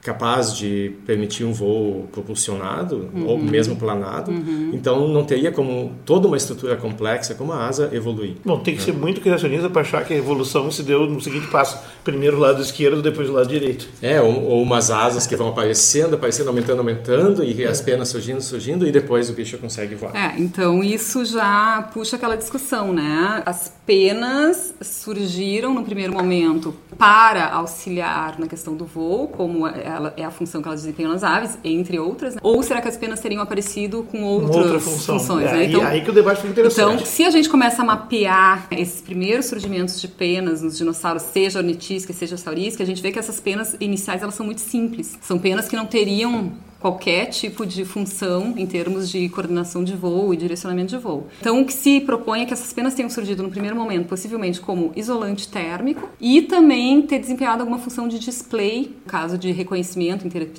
capaz 0.02 0.56
de 0.56 0.94
permitir 1.06 1.44
um 1.44 1.54
voo 1.54 2.08
propulsionado 2.12 3.10
ou 3.26 3.38
mesmo 3.38 3.76
planado. 3.76 4.32
Então, 4.74 5.08
não 5.08 5.24
teria 5.24 5.52
como 5.52 5.92
toda 6.06 6.28
uma 6.28 6.38
estrutura 6.38 6.76
complexa 6.76 7.36
como 7.36 7.54
a 7.54 7.68
asa 7.68 7.90
evoluir. 7.94 8.36
Bom, 8.44 8.60
tem 8.60 8.76
que 8.76 8.82
ser 8.82 8.94
muito 8.94 9.22
criacionista 9.22 9.70
para 9.70 9.82
achar 9.82 10.06
que 10.06 10.14
a 10.14 10.18
evolução 10.18 10.72
se 10.72 10.84
deu 10.84 11.06
no 11.06 11.22
seguinte 11.22 11.48
passo: 11.48 11.78
primeiro 12.04 12.38
o 12.38 12.40
lado 12.40 12.62
esquerdo, 12.62 13.02
depois 13.02 13.30
o 13.30 13.34
lado 13.34 13.48
direito. 13.48 13.88
É, 14.02 14.22
ou, 14.22 14.44
ou 14.44 14.62
umas 14.62 14.90
asas 14.90 15.28
que 15.28 15.36
vão 15.36 15.50
aparecendo, 15.50 16.16
aparecendo, 16.16 16.48
aumentando, 16.48 16.80
aumentando, 16.80 17.44
e 17.44 17.66
as 17.66 17.82
penas 17.82 18.10
surgindo, 18.10 18.42
surgindo, 18.42 18.88
e 18.88 18.92
depois 18.92 19.30
o 19.30 19.34
bicho 19.34 19.58
consegue 19.58 19.96
voar. 19.96 20.16
É, 20.16 20.40
então 20.40 20.84
isso 20.84 21.24
já 21.26 21.90
puxa 21.94 22.16
aquela 22.16 22.36
discussão, 22.36 22.94
né? 22.94 23.44
As 23.46 23.72
penas 23.86 24.74
surgiram 24.82 25.74
no 25.74 25.84
primeiro 25.84 26.14
momento 26.14 26.74
para 26.98 27.50
auxiliar 27.50 28.40
na 28.40 28.48
questão 28.48 28.76
do 28.76 28.86
voo, 28.86 29.28
como 29.28 29.68
ela, 29.96 30.14
é 30.18 30.24
a 30.24 30.32
função 30.32 30.62
que 30.62 30.68
elas 30.68 30.82
desempenham 30.82 31.12
nas 31.12 31.24
aves, 31.24 31.58
entre 31.64 32.00
outras, 32.00 32.36
né? 32.36 32.42
ou 32.44 32.62
será 32.64 32.82
que 32.82 32.88
as 32.88 32.98
penas 32.98 33.20
teriam 33.20 33.42
aparecido 33.42 34.04
com 34.04 34.24
outras 34.24 34.56
outra 34.56 34.80
função. 34.80 35.20
funções, 35.20 35.48
é, 35.48 35.54
né? 35.54 35.64
Então, 35.66 35.86
aí 35.86 36.02
que 36.02 36.10
o 36.10 36.14
debate 36.14 36.42
fica 36.42 36.52
então, 36.52 36.66
interessante. 36.66 37.08
se 37.08 37.24
a 37.24 37.30
gente 37.30 37.50
começa 37.50 37.82
a 37.82 37.86
mapear 37.86 38.68
esses 38.72 39.02
primeiros 39.02 39.46
surgimentos 39.46 40.00
de 40.00 40.08
penas 40.08 40.62
nos 40.62 40.78
dinossauros, 40.78 41.24
seja 41.24 41.60
ornitisca, 41.60 42.14
seja 42.14 42.38
saurisca, 42.38 42.84
a 42.84 42.86
gente 42.86 43.02
vê 43.02 43.12
que 43.12 43.20
essas 43.20 43.40
penas 43.40 43.76
iniciais 43.80 44.22
elas 44.22 44.36
são 44.36 44.46
muito 44.46 44.62
simples. 44.62 45.18
São 45.22 45.38
penas 45.38 45.68
que 45.68 45.76
não 45.76 45.86
teriam 45.86 46.52
qualquer 46.82 47.28
tipo 47.28 47.66
de 47.66 47.86
função 47.86 48.54
em 48.58 48.66
termos 48.66 49.10
de 49.10 49.30
coordenação 49.30 49.84
de 49.84 49.96
voo 49.96 50.34
e 50.34 50.38
direcionamento 50.38 50.90
de 50.90 50.98
voo. 50.98 51.28
Então, 51.40 51.62
o 51.62 51.66
que 51.66 51.74
se 51.74 52.02
propõe 52.02 52.42
é 52.42 52.46
que 52.46 52.54
essas 52.54 52.74
penas 52.74 52.94
tenham 52.94 53.10
surgido 53.10 53.44
no 53.44 53.50
primeiro 53.50 53.76
momento, 53.76 54.08
possivelmente 54.08 54.60
como 54.60 54.92
isolante 54.96 55.48
térmico 55.48 56.10
e 56.20 56.42
também 56.42 57.02
ter 57.04 57.20
desempenhado 57.20 57.62
alguma 57.62 57.78
função 57.80 58.08
de 58.08 58.18
display, 58.20 58.96
caso 59.08 59.38
de 59.38 59.52
reconhecimento 59.52 60.26
inter- 60.26 60.50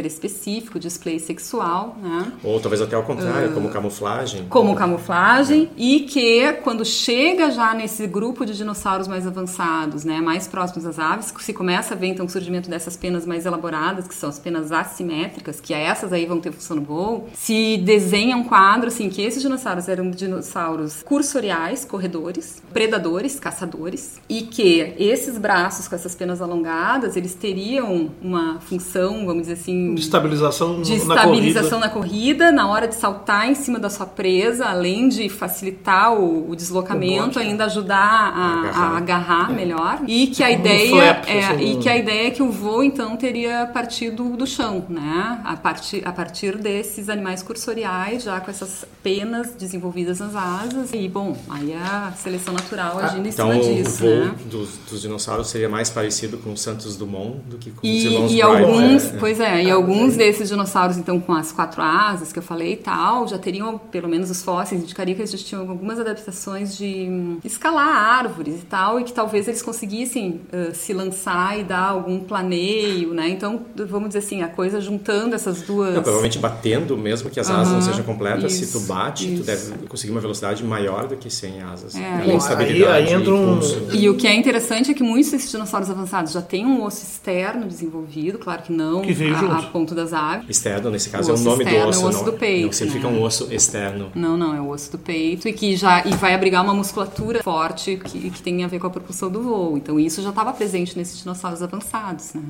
interespecífico, 0.00 0.78
display 0.78 1.18
sexual, 1.18 1.96
né? 2.02 2.32
Ou 2.44 2.60
talvez 2.60 2.80
até 2.82 2.96
ao 2.96 3.02
contrário, 3.02 3.52
como 3.52 3.68
camuflagem. 3.70 4.46
como 4.48 4.74
camuflagem 4.74 5.70
e 5.76 6.00
que 6.00 6.52
quando 6.62 6.84
chega 6.84 7.50
já 7.50 7.74
nesse 7.74 8.06
grupo 8.06 8.44
de 8.44 8.56
dinossauros 8.56 9.08
mais 9.08 9.26
avançados, 9.26 10.04
né, 10.04 10.20
mais 10.20 10.46
próximos 10.46 10.84
às 10.86 10.98
aves, 10.98 11.32
se 11.38 11.52
começa 11.52 11.94
a 11.94 11.96
ver 11.96 12.08
então 12.08 12.26
o 12.26 12.28
surgimento 12.28 12.68
dessas 12.68 12.96
penas 12.96 13.24
mais 13.26 13.46
elaboradas, 13.46 14.06
que 14.06 14.14
são 14.14 14.28
as 14.28 14.38
penas 14.38 14.70
assimétricas, 14.72 15.60
que 15.60 15.69
essas 15.78 16.12
aí 16.12 16.26
vão 16.26 16.40
ter 16.40 16.52
função 16.52 16.76
no 16.76 16.82
voo, 16.82 17.28
se 17.34 17.76
desenha 17.78 18.36
um 18.36 18.44
quadro 18.44 18.88
assim 18.88 19.08
que 19.08 19.22
esses 19.22 19.42
dinossauros 19.42 19.88
eram 19.88 20.10
dinossauros 20.10 21.02
cursoriais, 21.02 21.84
corredores, 21.84 22.62
predadores, 22.72 23.38
caçadores, 23.38 24.20
e 24.28 24.42
que 24.42 24.94
esses 24.98 25.36
braços 25.38 25.86
com 25.88 25.94
essas 25.94 26.14
penas 26.14 26.40
alongadas, 26.42 27.16
eles 27.16 27.34
teriam 27.34 28.10
uma 28.22 28.58
função, 28.60 29.24
vamos 29.26 29.42
dizer 29.42 29.54
assim, 29.54 29.94
De 29.94 30.00
estabilização 30.02 30.82
de 30.82 30.90
na 30.90 30.96
estabilização 30.96 31.80
corrida. 31.80 31.86
na 31.86 31.88
corrida, 31.88 32.52
na 32.52 32.68
hora 32.68 32.88
de 32.88 32.94
saltar 32.94 33.48
em 33.48 33.54
cima 33.54 33.78
da 33.78 33.90
sua 33.90 34.06
presa, 34.06 34.66
além 34.66 35.08
de 35.08 35.28
facilitar 35.28 36.14
o, 36.14 36.50
o 36.50 36.56
deslocamento, 36.56 37.38
O 37.38 37.42
ainda 37.42 37.64
ajudar 37.64 37.96
a, 37.96 38.60
Agarrar. 38.60 38.92
a 38.92 38.96
agarrar 38.96 39.52
melhor. 39.52 40.00
E 40.06 40.26
que 40.28 40.42
a 40.42 40.48
Um 40.48 40.52
ideia 40.52 40.90
flap, 41.14 41.28
é, 41.28 41.44
assim, 41.46 41.64
e 41.72 41.76
um- 41.76 41.80
que 41.80 41.88
a 41.88 41.96
ideia 41.96 42.26
é 42.28 42.30
que 42.30 42.42
o 42.42 42.50
voo 42.50 42.82
então 42.82 43.16
teria 43.16 43.66
partido 43.72 44.36
do 44.36 44.46
chão, 44.46 44.84
né? 44.88 45.40
A 45.44 45.56
partir 45.60 46.02
a 46.06 46.12
partir 46.12 46.56
desses 46.58 47.08
animais 47.08 47.42
cursoriais, 47.42 48.22
já 48.22 48.40
com 48.40 48.50
essas 48.50 48.84
penas 49.02 49.52
desenvolvidas 49.58 50.18
nas 50.18 50.34
asas. 50.34 50.90
E 50.92 51.08
bom, 51.08 51.36
aí 51.48 51.72
a 51.74 52.12
seleção 52.16 52.52
natural 52.54 52.98
agindo 52.98 53.26
em 53.26 53.30
Então, 53.30 53.50
cima 53.52 53.64
o 53.72 53.74
disso, 53.82 53.98
voo 54.00 54.10
né? 54.26 54.34
dos, 54.46 54.70
dos 54.90 55.00
dinossauros 55.02 55.48
seria 55.48 55.68
mais 55.68 55.90
parecido 55.90 56.38
com 56.38 56.52
o 56.52 56.56
Santos 56.56 56.96
Dumont 56.96 57.38
do 57.48 57.56
que 57.58 57.70
com 57.70 57.86
os 57.86 57.92
E, 57.92 58.06
irmãos 58.06 58.32
e 58.32 58.42
Wright. 58.42 58.42
alguns, 58.64 59.04
né? 59.12 59.16
pois 59.20 59.40
é, 59.40 59.62
e 59.64 59.70
alguns 59.70 60.16
desses 60.16 60.48
dinossauros, 60.48 60.96
então, 60.96 61.20
com 61.20 61.32
as 61.34 61.52
quatro 61.52 61.82
asas 61.82 62.32
que 62.32 62.38
eu 62.38 62.42
falei 62.42 62.72
e 62.72 62.76
tal, 62.76 63.28
já 63.28 63.38
teriam, 63.38 63.78
pelo 63.78 64.08
menos 64.08 64.30
os 64.30 64.42
fósseis, 64.42 64.82
indicaria 64.82 65.14
que 65.14 65.20
eles 65.20 65.42
tinham 65.42 65.68
algumas 65.68 65.98
adaptações 66.00 66.76
de 66.76 67.06
hum, 67.08 67.38
escalar 67.44 67.88
árvores 67.88 68.56
e 68.62 68.66
tal, 68.66 68.98
e 69.00 69.04
que 69.04 69.12
talvez 69.12 69.46
eles 69.48 69.62
conseguissem 69.62 70.40
ah, 70.52 70.72
se 70.74 70.92
lançar 70.92 71.58
e 71.58 71.64
dar 71.64 71.88
algum 71.90 72.20
planeio, 72.20 73.12
né? 73.14 73.28
Então, 73.28 73.62
vamos 73.88 74.08
dizer 74.08 74.18
assim, 74.20 74.42
a 74.42 74.48
coisa 74.48 74.80
juntando 74.80 75.34
essas 75.34 75.49
duas. 75.62 75.94
Não, 75.94 76.02
provavelmente 76.02 76.38
batendo, 76.38 76.96
mesmo 76.96 77.30
que 77.30 77.38
as 77.40 77.48
asas 77.50 77.72
não 77.72 77.82
sejam 77.82 78.02
completas, 78.04 78.52
se 78.52 78.66
tu 78.66 78.78
isso, 78.78 78.86
bate, 78.86 79.26
tu 79.26 79.32
isso. 79.34 79.42
deve 79.44 79.86
conseguir 79.88 80.12
uma 80.12 80.20
velocidade 80.20 80.64
maior 80.64 81.06
do 81.06 81.16
que 81.16 81.30
sem 81.30 81.60
asas. 81.62 81.94
É, 81.94 82.34
estabilidade 82.36 82.92
aí- 82.92 83.06
aí 83.08 83.12
entra 83.14 83.30
e 83.30 83.32
um- 83.32 83.52
impulso. 83.52 83.86
E 83.92 84.08
o 84.08 84.16
que 84.16 84.26
é 84.26 84.34
interessante 84.34 84.90
é 84.90 84.94
que 84.94 85.02
muitos 85.02 85.30
desses 85.30 85.50
dinossauros 85.50 85.90
avançados 85.90 86.32
já 86.32 86.42
têm 86.42 86.64
um 86.66 86.82
osso 86.84 87.02
externo 87.04 87.66
desenvolvido, 87.66 88.38
claro 88.38 88.62
que 88.62 88.72
não 88.72 89.02
Que 89.02 89.12
a, 89.32 89.58
a 89.58 89.62
ponto 89.62 89.94
das 89.94 90.12
aves. 90.12 90.48
Externo, 90.48 90.90
nesse 90.90 91.10
caso, 91.10 91.28
O 91.28 91.30
é 91.30 91.32
o 91.32 91.34
osso 91.34 91.44
nome 91.44 91.64
do 91.64 91.68
externo 91.68 91.82
é 91.82 91.86
o 91.86 91.90
osso, 91.90 92.06
osso 92.08 92.18
não, 92.18 92.24
do 92.24 92.32
peito, 92.32 92.66
não 92.66 92.72
significa 92.72 93.10
né? 93.10 93.18
um 93.18 93.22
osso 93.22 93.48
externo. 93.52 94.12
Não, 94.14 94.36
não, 94.36 94.54
é 94.54 94.60
o 94.60 94.68
osso 94.70 94.92
do 94.92 94.98
peito 94.98 95.48
e 95.48 95.52
que 95.52 95.76
já 95.76 96.04
e 96.06 96.14
vai 96.16 96.34
abrigar 96.34 96.62
uma 96.64 96.74
musculatura 96.74 97.42
forte 97.42 97.96
que, 98.04 98.30
que 98.30 98.42
tem 98.42 98.62
a 98.64 98.68
ver 98.68 98.78
com 98.78 98.86
a 98.86 98.90
propulsão 98.90 99.30
do 99.30 99.42
voo. 99.42 99.76
Então 99.76 99.98
isso 99.98 100.22
já 100.22 100.30
estava 100.30 100.52
presente 100.52 100.96
nesses 100.96 101.18
dinossauros 101.20 101.62
avançados, 101.62 102.32
né? 102.34 102.42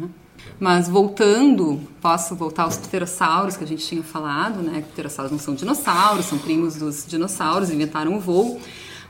Mas 0.59 0.89
voltando, 0.89 1.81
posso 2.03 2.37
voltar 2.37 2.65
aos 2.65 2.77
pterossauros 2.77 3.57
que 3.57 3.65
a 3.65 3.67
gente 3.67 3.87
tinha 3.87 4.03
falado, 4.03 4.61
né? 4.61 4.85
Pterossauros 4.93 5.33
não 5.33 5.39
são 5.39 5.55
dinossauros, 5.55 6.27
são 6.27 6.39
primos 6.39 6.77
dos 6.77 7.07
dinossauros, 7.07 7.71
inventaram 7.71 8.15
o 8.15 8.21
voo. 8.21 8.61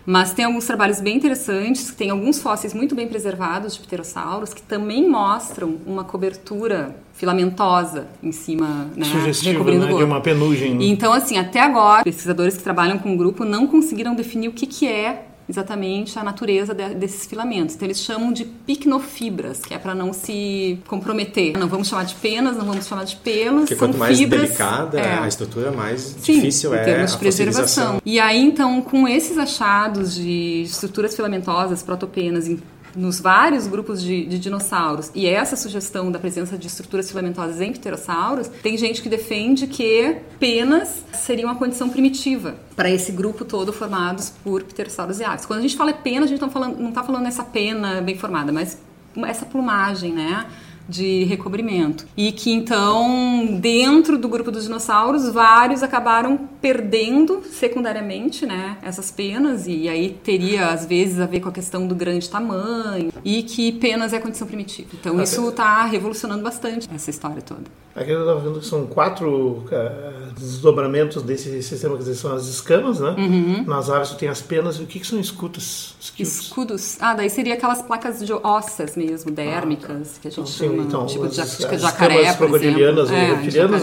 Mas 0.06 0.32
tem 0.32 0.44
alguns 0.44 0.64
trabalhos 0.64 1.00
bem 1.00 1.16
interessantes, 1.16 1.92
tem 1.92 2.10
alguns 2.10 2.40
fósseis 2.40 2.72
muito 2.72 2.94
bem 2.94 3.06
preservados 3.06 3.74
de 3.74 3.80
pterossauros 3.80 4.54
que 4.54 4.62
também 4.62 5.08
mostram 5.08 5.76
uma 5.84 6.04
cobertura 6.04 6.96
filamentosa 7.12 8.06
em 8.22 8.32
cima, 8.32 8.88
né? 8.96 9.06
Recobrindo 9.42 9.86
né, 9.86 9.94
de 9.94 10.04
uma 10.04 10.20
penugem. 10.20 10.80
E 10.80 10.90
Então, 10.90 11.12
assim, 11.12 11.36
até 11.36 11.60
agora, 11.60 12.02
pesquisadores 12.02 12.56
que 12.56 12.62
trabalham 12.62 12.98
com 12.98 13.12
o 13.12 13.16
grupo 13.16 13.44
não 13.44 13.66
conseguiram 13.66 14.14
definir 14.14 14.48
o 14.48 14.52
que, 14.52 14.66
que 14.66 14.88
é 14.88 15.29
exatamente 15.50 16.18
a 16.18 16.24
natureza 16.24 16.74
de- 16.74 16.94
desses 16.94 17.26
filamentos. 17.26 17.74
Então, 17.74 17.86
eles 17.86 18.00
chamam 18.00 18.32
de 18.32 18.44
picnofibras, 18.44 19.60
que 19.60 19.74
é 19.74 19.78
para 19.78 19.94
não 19.94 20.12
se 20.12 20.78
comprometer. 20.86 21.58
Não 21.58 21.68
vamos 21.68 21.88
chamar 21.88 22.04
de 22.04 22.14
penas, 22.14 22.56
não 22.56 22.64
vamos 22.64 22.86
chamar 22.86 23.04
de 23.04 23.16
pelos. 23.16 23.60
Porque 23.62 23.76
são 23.76 23.88
quanto 23.88 23.98
mais 23.98 24.16
fibras, 24.18 24.42
delicada 24.42 24.98
é. 24.98 25.18
a 25.18 25.28
estrutura, 25.28 25.70
mais 25.70 26.00
Sim, 26.20 26.34
difícil 26.34 26.74
em 26.74 26.78
é 26.78 26.84
termos 26.84 27.10
a 27.10 27.14
de 27.14 27.20
preservação. 27.20 28.00
E 28.04 28.18
aí, 28.18 28.40
então, 28.40 28.80
com 28.80 29.06
esses 29.06 29.36
achados 29.36 30.14
de 30.14 30.62
estruturas 30.62 31.14
filamentosas, 31.14 31.82
protopenas, 31.82 32.48
nos 32.96 33.20
vários 33.20 33.66
grupos 33.66 34.02
de, 34.02 34.24
de 34.26 34.38
dinossauros, 34.38 35.10
e 35.14 35.26
essa 35.26 35.56
sugestão 35.56 36.10
da 36.10 36.18
presença 36.18 36.56
de 36.56 36.66
estruturas 36.66 37.08
filamentosas 37.08 37.60
em 37.60 37.72
pterossauros, 37.72 38.48
tem 38.62 38.76
gente 38.76 39.02
que 39.02 39.08
defende 39.08 39.66
que 39.66 40.16
penas 40.38 41.04
seriam 41.12 41.50
uma 41.50 41.58
condição 41.58 41.88
primitiva 41.88 42.56
para 42.74 42.90
esse 42.90 43.12
grupo 43.12 43.44
todo 43.44 43.72
formados 43.72 44.32
por 44.42 44.62
pterossauros 44.62 45.20
e 45.20 45.24
aves. 45.24 45.46
Quando 45.46 45.60
a 45.60 45.62
gente 45.62 45.76
fala 45.76 45.92
pena, 45.92 46.24
a 46.24 46.28
gente 46.28 46.40
não 46.40 46.50
falando, 46.50 46.78
não 46.78 46.88
está 46.90 47.02
falando 47.02 47.26
essa 47.26 47.44
pena 47.44 48.00
bem 48.00 48.16
formada, 48.16 48.52
mas 48.52 48.78
essa 49.26 49.44
plumagem, 49.44 50.12
né? 50.12 50.46
De 50.90 51.24
recobrimento. 51.24 52.06
E 52.16 52.32
que 52.32 52.50
então, 52.50 53.58
dentro 53.60 54.18
do 54.18 54.28
grupo 54.28 54.50
dos 54.50 54.64
dinossauros, 54.64 55.28
vários 55.30 55.82
acabaram 55.82 56.36
perdendo 56.60 57.42
secundariamente, 57.50 58.44
né, 58.44 58.76
essas 58.82 59.10
penas 59.10 59.66
e 59.66 59.88
aí 59.88 60.18
teria 60.22 60.68
às 60.68 60.84
vezes 60.84 61.20
a 61.20 61.26
ver 61.26 61.40
com 61.40 61.48
a 61.48 61.52
questão 61.52 61.86
do 61.86 61.94
grande 61.94 62.28
tamanho 62.28 63.12
e 63.24 63.42
que 63.42 63.72
penas 63.72 64.12
é 64.12 64.18
condição 64.18 64.46
primitiva. 64.46 64.88
Então 64.92 65.22
isso 65.22 65.48
está 65.48 65.84
revolucionando 65.84 66.42
bastante 66.42 66.88
essa 66.92 67.10
história 67.10 67.40
toda. 67.40 67.64
Aqui 67.94 68.12
eu 68.12 68.20
estava 68.20 68.38
vendo 68.38 68.60
que 68.60 68.66
são 68.66 68.86
quatro 68.86 69.64
uh, 69.66 70.32
desdobramentos 70.38 71.22
desse 71.24 71.60
sistema, 71.60 71.98
que 71.98 72.14
são 72.14 72.32
as 72.32 72.46
escamas, 72.46 73.00
né? 73.00 73.16
Uhum. 73.18 73.64
Nas 73.64 73.90
aves 73.90 74.10
tem 74.12 74.28
as 74.28 74.40
penas. 74.40 74.76
E 74.76 74.82
o 74.84 74.86
que, 74.86 75.00
que 75.00 75.06
são 75.06 75.18
escutas? 75.18 75.96
Escudos. 76.00 76.40
escudos. 76.40 76.96
Ah, 77.00 77.14
daí 77.14 77.28
seria 77.28 77.54
aquelas 77.54 77.82
placas 77.82 78.24
de 78.24 78.32
ossas 78.32 78.96
mesmo, 78.96 79.32
dérmicas, 79.32 79.90
ah, 79.90 80.14
tá. 80.14 80.20
que 80.22 80.28
a 80.28 80.30
gente 80.30 80.54
então, 80.54 80.68
chama. 80.68 80.79
Então, 80.80 81.06
tipo 81.06 81.28
de, 81.28 81.36
de 81.36 81.78
jacaré, 81.78 82.32
por 82.34 82.48
exemplo. 82.48 83.10
É, 83.10 83.34
reptilianas, 83.34 83.82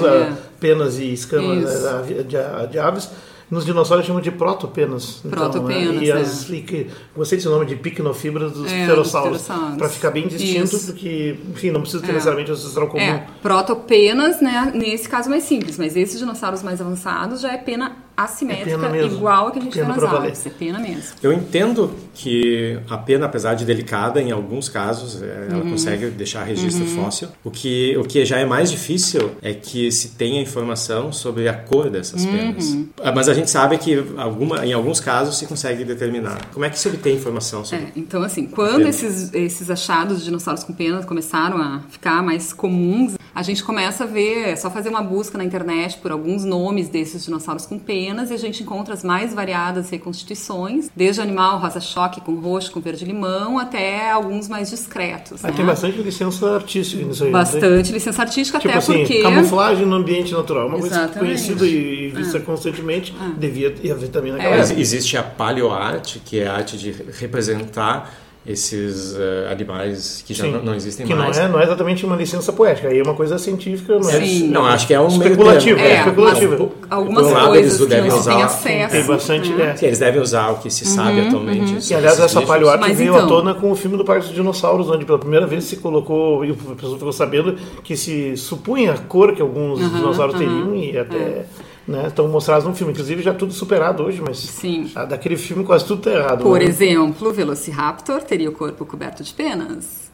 penas 0.60 1.00
e 1.00 1.14
escamas 1.14 2.08
de, 2.08 2.24
de, 2.24 2.68
de 2.72 2.80
aves 2.80 3.10
nos 3.50 3.66
dinossauros 3.66 4.06
chamam 4.06 4.22
de 4.22 4.32
protopenas. 4.32 5.22
Então, 5.24 5.32
protopenas, 5.50 5.96
né? 5.96 6.04
E 6.04 6.12
as, 6.12 6.52
é. 6.52 6.62
que, 6.62 6.88
gostei 7.16 7.38
desse 7.38 7.48
nome 7.48 7.66
de 7.66 7.76
picnofibras 7.76 8.52
dos 8.52 8.72
é, 8.72 8.84
pterossauros. 8.84 9.48
Para 9.78 9.90
ficar 9.90 10.12
bem 10.12 10.28
distinto, 10.28 10.76
Isso. 10.76 10.88
porque, 10.88 11.38
enfim, 11.50 11.72
não 11.72 11.82
precisa 11.82 12.04
ter 12.04 12.10
é. 12.10 12.14
necessariamente 12.14 12.52
o 12.52 12.54
ancestral 12.54 12.88
comum. 12.88 13.02
É, 13.02 13.26
protopenas, 13.42 14.42
né, 14.42 14.72
nesse 14.76 15.08
caso 15.08 15.30
mais 15.30 15.44
simples, 15.44 15.78
mas 15.78 15.96
esses 15.96 16.20
dinossauros 16.20 16.62
mais 16.62 16.82
avançados 16.82 17.42
já 17.42 17.54
é 17.54 17.58
pena 17.58 18.07
assimétrica, 18.18 18.88
é 18.98 19.06
igual 19.06 19.48
a 19.48 19.52
que 19.52 19.60
a 19.60 19.62
gente 19.62 19.74
pena 19.74 19.94
tem 19.94 20.04
nas 20.04 20.14
aves. 20.14 20.48
É 20.48 20.50
pena 20.50 20.80
mesmo. 20.80 21.04
Eu 21.22 21.32
entendo 21.32 21.94
que 22.16 22.80
a 22.90 22.98
pena, 22.98 23.28
apesar 23.28 23.54
de 23.54 23.64
delicada, 23.64 24.20
em 24.20 24.32
alguns 24.32 24.68
casos, 24.68 25.22
é, 25.22 25.50
ela 25.52 25.64
uhum. 25.64 25.70
consegue 25.70 26.08
deixar 26.08 26.44
registro 26.44 26.84
uhum. 26.84 27.04
fóssil. 27.04 27.28
O 27.44 27.52
que, 27.52 27.96
o 27.96 28.04
que 28.04 28.26
já 28.26 28.40
é 28.40 28.46
mais 28.46 28.72
difícil 28.72 29.34
é 29.40 29.54
que 29.54 29.92
se 29.92 30.10
tenha 30.10 30.42
informação 30.42 31.14
sobre 31.14 31.48
a 31.48 31.54
cor 31.54 31.92
dessas 31.92 32.26
uhum. 32.26 32.32
penas. 32.32 32.78
Ah, 33.04 33.12
mas 33.12 33.30
a 33.30 33.36
gente 33.36 33.52
sabe 33.52 33.78
que 33.78 34.04
alguma, 34.18 34.66
em 34.66 34.74
alguns 34.74 35.00
casos 35.00 35.38
se 35.38 35.46
consegue 35.46 35.84
determinar. 35.84 36.50
Como 36.52 36.66
é 36.66 36.72
que 36.72 36.80
se 36.80 36.88
obtém 36.88 37.16
informação 37.16 37.64
sobre 37.64 37.86
é, 37.86 37.92
Então, 37.96 38.24
assim, 38.24 38.48
quando 38.48 38.88
esses, 38.88 39.32
esses 39.32 39.70
achados 39.70 40.20
de 40.20 40.26
dinossauros 40.26 40.64
com 40.64 40.74
penas 40.74 41.06
começaram 41.06 41.62
a 41.62 41.82
ficar 41.88 42.24
mais 42.24 42.52
comuns, 42.52 43.16
a 43.36 43.44
gente 43.44 43.64
começa 43.64 44.06
a 44.06 44.08
ver, 44.08 44.50
é 44.50 44.56
só 44.56 44.72
fazer 44.72 44.90
uma 44.90 45.04
busca 45.04 45.38
na 45.38 45.44
internet 45.44 46.00
por 46.00 46.12
alguns 46.12 46.44
nomes 46.44 46.90
desses 46.90 47.24
dinossauros 47.24 47.68
com 47.68 47.78
penas 47.78 48.07
e 48.30 48.34
a 48.34 48.38
gente 48.38 48.64
encontra 48.64 48.94
as 48.94 49.04
mais 49.04 49.34
variadas 49.34 49.90
reconstituições, 49.90 50.90
desde 50.96 51.20
o 51.20 51.24
animal 51.24 51.60
rosa-choque 51.60 52.22
com 52.22 52.36
roxo, 52.36 52.72
com 52.72 52.80
verde-limão, 52.80 53.58
até 53.60 54.12
alguns 54.12 54.48
mais 54.48 54.70
discretos. 54.70 55.44
Ah, 55.44 55.50
né? 55.50 55.54
Tem 55.56 55.66
bastante 55.66 56.02
licença 56.02 56.56
artística 56.56 57.04
nisso 57.04 57.24
aí. 57.24 57.32
Bastante 57.32 57.92
licença 57.92 58.22
artística, 58.22 58.60
tipo 58.60 58.70
até 58.70 58.78
assim, 58.78 59.00
porque... 59.00 59.22
camuflagem 59.22 59.86
no 59.86 59.96
ambiente 59.96 60.34
natural. 60.34 60.68
Uma 60.68 60.78
Exatamente. 60.78 61.18
coisa 61.18 61.20
conhecida 61.20 61.66
e 61.66 62.10
vista 62.10 62.38
ah. 62.38 62.42
constantemente, 62.42 63.16
ah. 63.20 63.32
devia 63.38 63.68
haver 63.92 64.10
também 64.10 64.32
naquela 64.32 64.56
é. 64.56 64.80
Existe 64.80 65.18
a 65.18 65.24
paleoarte, 65.24 66.20
que 66.20 66.40
é 66.40 66.48
a 66.48 66.54
arte 66.54 66.78
de 66.78 66.92
representar 67.20 68.14
esses 68.48 69.14
uh, 69.14 69.52
animais 69.52 70.24
que 70.26 70.34
já 70.34 70.48
não, 70.48 70.64
não, 70.64 70.74
existem 70.74 71.06
que 71.06 71.14
mais. 71.14 71.36
Não 71.36 71.44
é, 71.44 71.48
não 71.50 71.60
é 71.60 71.64
exatamente 71.64 72.06
uma 72.06 72.16
licença 72.16 72.54
poética, 72.54 72.88
aí 72.88 72.98
é 72.98 73.04
uma 73.04 73.14
coisa 73.14 73.38
científica, 73.38 74.00
não 74.00 74.10
é? 74.10 74.22
Sim. 74.22 74.48
Não, 74.48 74.66
acho 74.66 74.88
que 74.88 74.94
é 74.94 75.02
um 75.02 75.08
especulativo. 75.08 75.78
É, 75.78 75.92
é 75.92 76.00
especulativo. 76.00 76.72
algumas 76.90 77.26
um 77.28 77.34
coisas 77.34 77.80
eles 77.80 77.90
devem 77.90 78.12
usar, 78.12 78.46
acesso. 78.46 78.92
Tem 78.96 79.04
bastante, 79.04 79.50
né? 79.52 79.76
Sim, 79.76 79.86
eles 79.88 80.00
devem 80.00 80.22
usar 80.22 80.52
o 80.52 80.58
que 80.60 80.70
se 80.70 80.86
sabe 80.86 81.20
uhum, 81.20 81.28
atualmente. 81.28 81.74
Uhum. 81.74 81.80
E 81.90 81.94
aliás, 81.94 82.20
essa 82.20 82.42
paleoarte 82.42 82.94
veio 82.94 83.14
então... 83.14 83.26
à 83.26 83.28
tona 83.28 83.54
com 83.54 83.70
o 83.70 83.76
filme 83.76 83.98
do 83.98 84.06
Parque 84.06 84.28
dos 84.28 84.34
Dinossauros, 84.34 84.90
onde 84.90 85.04
pela 85.04 85.20
primeira 85.20 85.46
vez 85.46 85.66
se 85.66 85.76
colocou, 85.76 86.46
e 86.46 86.52
o 86.52 86.56
pessoal 86.56 86.94
ficou 86.94 87.14
sabendo 87.14 87.58
que 87.84 87.98
se 87.98 88.38
supunha 88.38 88.94
a 88.94 88.98
cor 88.98 89.36
que 89.36 89.42
alguns 89.42 89.82
uhum, 89.82 89.90
dinossauros 89.90 90.38
teriam 90.38 90.74
e 90.74 90.98
até... 90.98 91.18
É 91.18 91.46
né, 91.88 92.08
estão 92.08 92.28
mostrados 92.28 92.68
no 92.68 92.76
filme. 92.76 92.92
Inclusive 92.92 93.22
já 93.22 93.34
tudo 93.34 93.54
superado 93.54 94.04
hoje, 94.04 94.22
mas 94.22 94.38
Sim. 94.38 94.92
daquele 95.08 95.38
filme 95.38 95.64
quase 95.64 95.86
tudo 95.86 96.00
está 96.00 96.20
errado. 96.20 96.44
Por 96.44 96.60
né? 96.60 96.66
exemplo, 96.66 97.30
o 97.30 97.34
Velociraptor 97.34 98.22
teria 98.24 98.50
o 98.50 98.52
corpo 98.52 98.86
coberto 98.86 99.24
de 99.24 99.34
penas. 99.34 100.08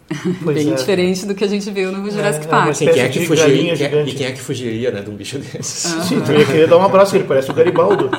Pois 0.43 0.55
Bem 0.63 0.71
é. 0.71 0.75
diferente 0.75 1.25
do 1.25 1.33
que 1.33 1.43
a 1.43 1.47
gente 1.47 1.69
viu 1.71 1.91
no 1.91 2.09
Jurassic 2.11 2.45
é, 2.45 2.49
Park. 2.49 2.81
É 2.81 2.85
e 2.85 2.93
quem 2.93 3.01
é 3.01 3.09
que 3.09 3.25
fugiria, 3.25 3.75
quem, 3.75 4.07
e 4.07 4.13
quem 4.13 4.27
é 4.27 4.31
que 4.31 4.41
fugiria 4.41 4.91
né, 4.91 5.01
de 5.01 5.09
um 5.09 5.15
bicho 5.15 5.39
desses? 5.39 5.91
Sim, 6.03 6.21
tu 6.21 6.31
ia 6.31 6.45
querer 6.45 6.67
dar 6.67 6.77
um 6.77 6.83
abraço, 6.83 7.15
ele 7.15 7.23
parece 7.23 7.49
o 7.49 7.53
Garibaldo. 7.53 8.11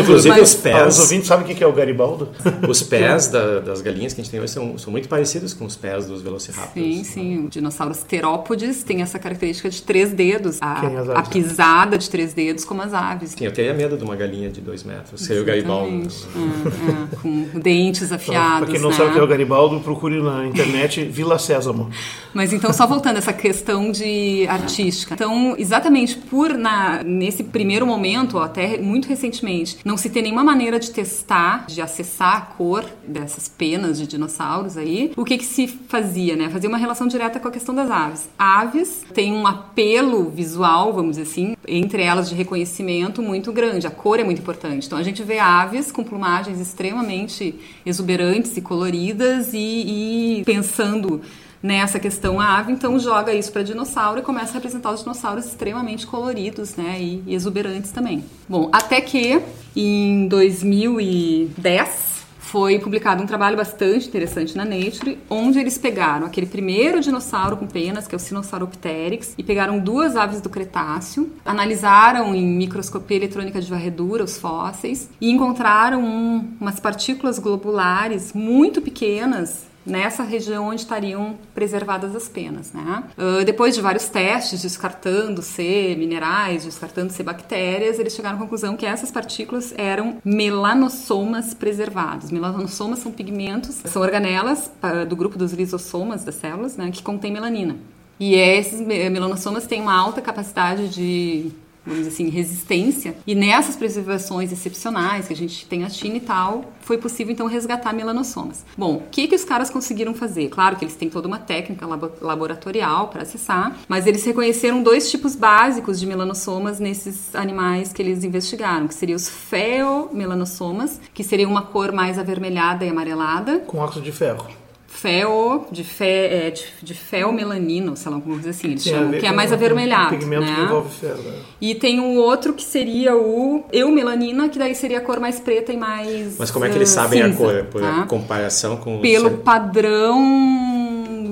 Inclusive 0.00 0.40
os 0.40 0.54
pés. 0.54 0.94
Os 0.94 1.00
ouvintes 1.00 1.26
sabem 1.26 1.44
o 1.44 1.56
que 1.56 1.62
é 1.62 1.66
o 1.66 1.72
Garibaldo? 1.72 2.28
Os 2.68 2.82
pés 2.82 3.28
da, 3.28 3.60
das 3.60 3.80
galinhas 3.80 4.12
que 4.12 4.20
a 4.20 4.24
gente 4.24 4.30
tem 4.30 4.40
hoje 4.40 4.52
são, 4.52 4.78
são 4.78 4.90
muito 4.90 5.08
parecidos 5.08 5.52
com 5.52 5.64
os 5.64 5.76
pés 5.76 6.06
dos 6.06 6.22
velociraptors. 6.22 6.74
Sim, 6.74 7.04
sim. 7.04 7.38
O 7.46 7.48
dinossauro 7.48 7.94
terópodes 7.94 8.82
tem 8.82 9.02
essa 9.02 9.18
característica 9.18 9.68
de 9.68 9.82
três 9.82 10.12
dedos. 10.12 10.58
A, 10.60 10.82
a 11.14 11.22
pisada 11.22 11.98
de 11.98 12.08
três 12.08 12.32
dedos, 12.32 12.64
como 12.64 12.82
as 12.82 12.94
aves. 12.94 13.30
Sim, 13.30 13.44
eu 13.44 13.52
teria 13.52 13.74
medo 13.74 13.96
de 13.96 14.04
uma 14.04 14.16
galinha 14.16 14.50
de 14.50 14.60
dois 14.60 14.82
metros. 14.82 15.20
Seria 15.20 15.42
o 15.42 15.44
Garibaldo. 15.44 15.94
É, 15.94 17.14
é, 17.14 17.16
com 17.20 17.58
dentes 17.58 18.12
afiados. 18.12 18.44
Então, 18.44 18.58
para 18.58 18.66
quem 18.72 18.80
não 18.80 18.90
né? 18.90 18.96
sabe 18.96 19.10
o 19.10 19.12
que 19.12 19.18
é 19.18 19.22
o 19.22 19.26
Garibaldo, 19.26 19.80
procure 19.80 20.22
na 20.22 20.46
internet 20.46 21.04
Vila 21.10 21.38
Sésamo. 21.38 21.90
Mas 22.32 22.52
então, 22.52 22.72
só 22.72 22.86
voltando 22.86 23.16
a 23.16 23.18
essa 23.18 23.32
questão 23.32 23.90
de 23.90 24.46
artística. 24.48 25.14
Então, 25.14 25.54
exatamente 25.58 26.16
por 26.16 26.56
na, 26.56 27.02
nesse 27.04 27.44
primeiro 27.44 27.86
momento, 27.86 28.38
até 28.38 28.78
muito 28.78 29.08
recentemente, 29.08 29.73
não 29.84 29.96
se 29.96 30.10
ter 30.10 30.22
nenhuma 30.22 30.44
maneira 30.44 30.78
de 30.78 30.90
testar, 30.90 31.66
de 31.66 31.80
acessar 31.80 32.36
a 32.36 32.40
cor 32.40 32.84
dessas 33.06 33.48
penas 33.48 33.98
de 33.98 34.06
dinossauros 34.06 34.76
aí, 34.76 35.12
o 35.16 35.24
que 35.24 35.38
que 35.38 35.44
se 35.44 35.66
fazia, 35.66 36.36
né? 36.36 36.48
Fazia 36.50 36.68
uma 36.68 36.78
relação 36.78 37.06
direta 37.06 37.40
com 37.40 37.48
a 37.48 37.50
questão 37.50 37.74
das 37.74 37.90
aves. 37.90 38.28
Aves 38.38 39.04
têm 39.12 39.32
um 39.32 39.46
apelo 39.46 40.30
visual, 40.30 40.92
vamos 40.92 41.16
dizer 41.16 41.22
assim, 41.22 41.56
entre 41.66 42.02
elas 42.02 42.28
de 42.28 42.34
reconhecimento 42.34 43.22
muito 43.22 43.52
grande. 43.52 43.86
A 43.86 43.90
cor 43.90 44.18
é 44.18 44.24
muito 44.24 44.40
importante. 44.40 44.86
Então 44.86 44.98
a 44.98 45.02
gente 45.02 45.22
vê 45.22 45.38
aves 45.38 45.90
com 45.90 46.04
plumagens 46.04 46.60
extremamente 46.60 47.54
exuberantes 47.84 48.56
e 48.56 48.60
coloridas 48.60 49.52
e, 49.52 50.40
e 50.40 50.42
pensando 50.44 51.20
nessa 51.64 51.98
questão 51.98 52.38
a 52.38 52.58
ave, 52.58 52.72
então 52.72 52.98
joga 52.98 53.32
isso 53.32 53.50
para 53.50 53.62
dinossauro 53.62 54.20
e 54.20 54.22
começa 54.22 54.50
a 54.50 54.54
representar 54.54 54.92
os 54.92 55.00
dinossauros 55.00 55.46
extremamente 55.46 56.06
coloridos, 56.06 56.76
né, 56.76 56.98
e, 57.00 57.22
e 57.26 57.34
exuberantes 57.34 57.90
também. 57.90 58.22
Bom, 58.46 58.68
até 58.70 59.00
que 59.00 59.40
em 59.74 60.28
2010 60.28 62.12
foi 62.38 62.78
publicado 62.78 63.22
um 63.22 63.26
trabalho 63.26 63.56
bastante 63.56 64.06
interessante 64.06 64.54
na 64.54 64.64
Nature, 64.64 65.18
onde 65.30 65.58
eles 65.58 65.78
pegaram 65.78 66.26
aquele 66.26 66.46
primeiro 66.46 67.00
dinossauro 67.00 67.56
com 67.56 67.66
penas, 67.66 68.06
que 68.06 68.14
é 68.14 68.16
o 68.16 68.20
Sinosauropteryx, 68.20 69.34
e 69.38 69.42
pegaram 69.42 69.78
duas 69.78 70.16
aves 70.16 70.42
do 70.42 70.50
Cretáceo, 70.50 71.32
analisaram 71.46 72.34
em 72.34 72.46
microscopia 72.46 73.16
eletrônica 73.16 73.58
de 73.58 73.70
varredura 73.70 74.22
os 74.22 74.38
fósseis 74.38 75.08
e 75.18 75.30
encontraram 75.30 76.04
um, 76.04 76.46
umas 76.60 76.78
partículas 76.78 77.38
globulares 77.38 78.34
muito 78.34 78.82
pequenas 78.82 79.72
nessa 79.86 80.22
região 80.22 80.68
onde 80.68 80.82
estariam 80.82 81.36
preservadas 81.54 82.14
as 82.14 82.28
penas. 82.28 82.72
Né? 82.72 83.04
Uh, 83.18 83.44
depois 83.44 83.74
de 83.74 83.80
vários 83.80 84.08
testes, 84.08 84.62
descartando 84.62 85.42
ser 85.42 85.96
minerais, 85.96 86.64
descartando 86.64 87.12
ser 87.12 87.22
bactérias, 87.22 87.98
eles 87.98 88.14
chegaram 88.14 88.36
à 88.36 88.40
conclusão 88.40 88.76
que 88.76 88.86
essas 88.86 89.10
partículas 89.10 89.74
eram 89.76 90.18
melanossomas 90.24 91.54
preservados. 91.54 92.30
Melanossomas 92.30 93.00
são 93.00 93.12
pigmentos, 93.12 93.82
são 93.84 94.02
organelas 94.02 94.70
do 95.08 95.16
grupo 95.16 95.38
dos 95.38 95.52
lisossomas 95.52 96.24
das 96.24 96.36
células, 96.36 96.76
né, 96.76 96.90
que 96.90 97.02
contém 97.02 97.32
melanina. 97.32 97.76
E 98.18 98.34
esses 98.34 98.80
melanossomas 98.80 99.66
têm 99.66 99.80
uma 99.80 99.94
alta 99.94 100.22
capacidade 100.22 100.88
de 100.88 101.50
vamos 101.86 102.06
assim, 102.06 102.28
resistência. 102.28 103.16
E 103.26 103.34
nessas 103.34 103.76
preservações 103.76 104.52
excepcionais 104.52 105.26
que 105.26 105.32
a 105.32 105.36
gente 105.36 105.66
tem 105.66 105.84
a 105.84 105.88
China 105.88 106.16
e 106.16 106.20
tal, 106.20 106.72
foi 106.80 106.98
possível 106.98 107.32
então 107.32 107.46
resgatar 107.46 107.92
melanossomas. 107.92 108.64
Bom, 108.76 108.96
o 108.96 109.02
que 109.10 109.28
que 109.28 109.34
os 109.34 109.44
caras 109.44 109.70
conseguiram 109.70 110.14
fazer? 110.14 110.48
Claro 110.48 110.76
que 110.76 110.84
eles 110.84 110.96
têm 110.96 111.08
toda 111.08 111.28
uma 111.28 111.38
técnica 111.38 111.86
laboratorial 112.20 113.08
para 113.08 113.22
acessar, 113.22 113.76
mas 113.88 114.06
eles 114.06 114.24
reconheceram 114.24 114.82
dois 114.82 115.10
tipos 115.10 115.34
básicos 115.34 116.00
de 116.00 116.06
melanossomas 116.06 116.78
nesses 116.78 117.34
animais 117.34 117.92
que 117.92 118.02
eles 118.02 118.24
investigaram, 118.24 118.88
que 118.88 118.94
seriam 118.94 119.16
os 119.16 119.28
feomelanossomas, 119.28 121.00
que 121.12 121.24
seriam 121.24 121.50
uma 121.50 121.62
cor 121.62 121.92
mais 121.92 122.18
avermelhada 122.18 122.84
e 122.84 122.88
amarelada. 122.88 123.60
Com 123.60 123.78
óxido 123.78 124.04
de 124.04 124.12
ferro 124.12 124.63
feo, 125.04 125.66
de, 125.70 125.84
fe, 125.84 126.04
é, 126.04 126.50
de, 126.50 126.64
de 126.82 126.94
feomelanino, 126.94 127.94
sei 127.94 128.10
lá, 128.10 128.16
alguma 128.16 128.36
coisa 128.36 128.50
assim, 128.50 128.68
eles 128.68 128.84
chamam, 128.84 129.20
que 129.20 129.26
é 129.26 129.32
mais 129.32 129.52
avermelhado. 129.52 130.14
Um 130.14 130.18
pigmento 130.18 130.46
né? 130.46 130.54
que 130.54 130.62
envolve 130.62 130.94
ferro. 130.94 131.22
Né? 131.22 131.38
E 131.60 131.74
tem 131.74 132.00
um 132.00 132.16
outro 132.16 132.54
que 132.54 132.62
seria 132.62 133.14
o 133.14 133.64
eumelanina, 133.70 134.48
que 134.48 134.58
daí 134.58 134.74
seria 134.74 134.98
a 134.98 135.00
cor 135.02 135.20
mais 135.20 135.38
preta 135.38 135.74
e 135.74 135.76
mais 135.76 136.38
Mas 136.38 136.50
como 136.50 136.64
é 136.64 136.70
que 136.70 136.76
eles 136.76 136.90
uh, 136.90 136.94
sabem 136.94 137.22
cinza, 137.22 137.34
a 137.34 137.36
cor? 137.36 137.64
Por 137.64 137.82
tá? 137.82 138.06
comparação 138.06 138.78
com... 138.78 139.02
Pelo 139.02 139.30
padrão 139.38 140.73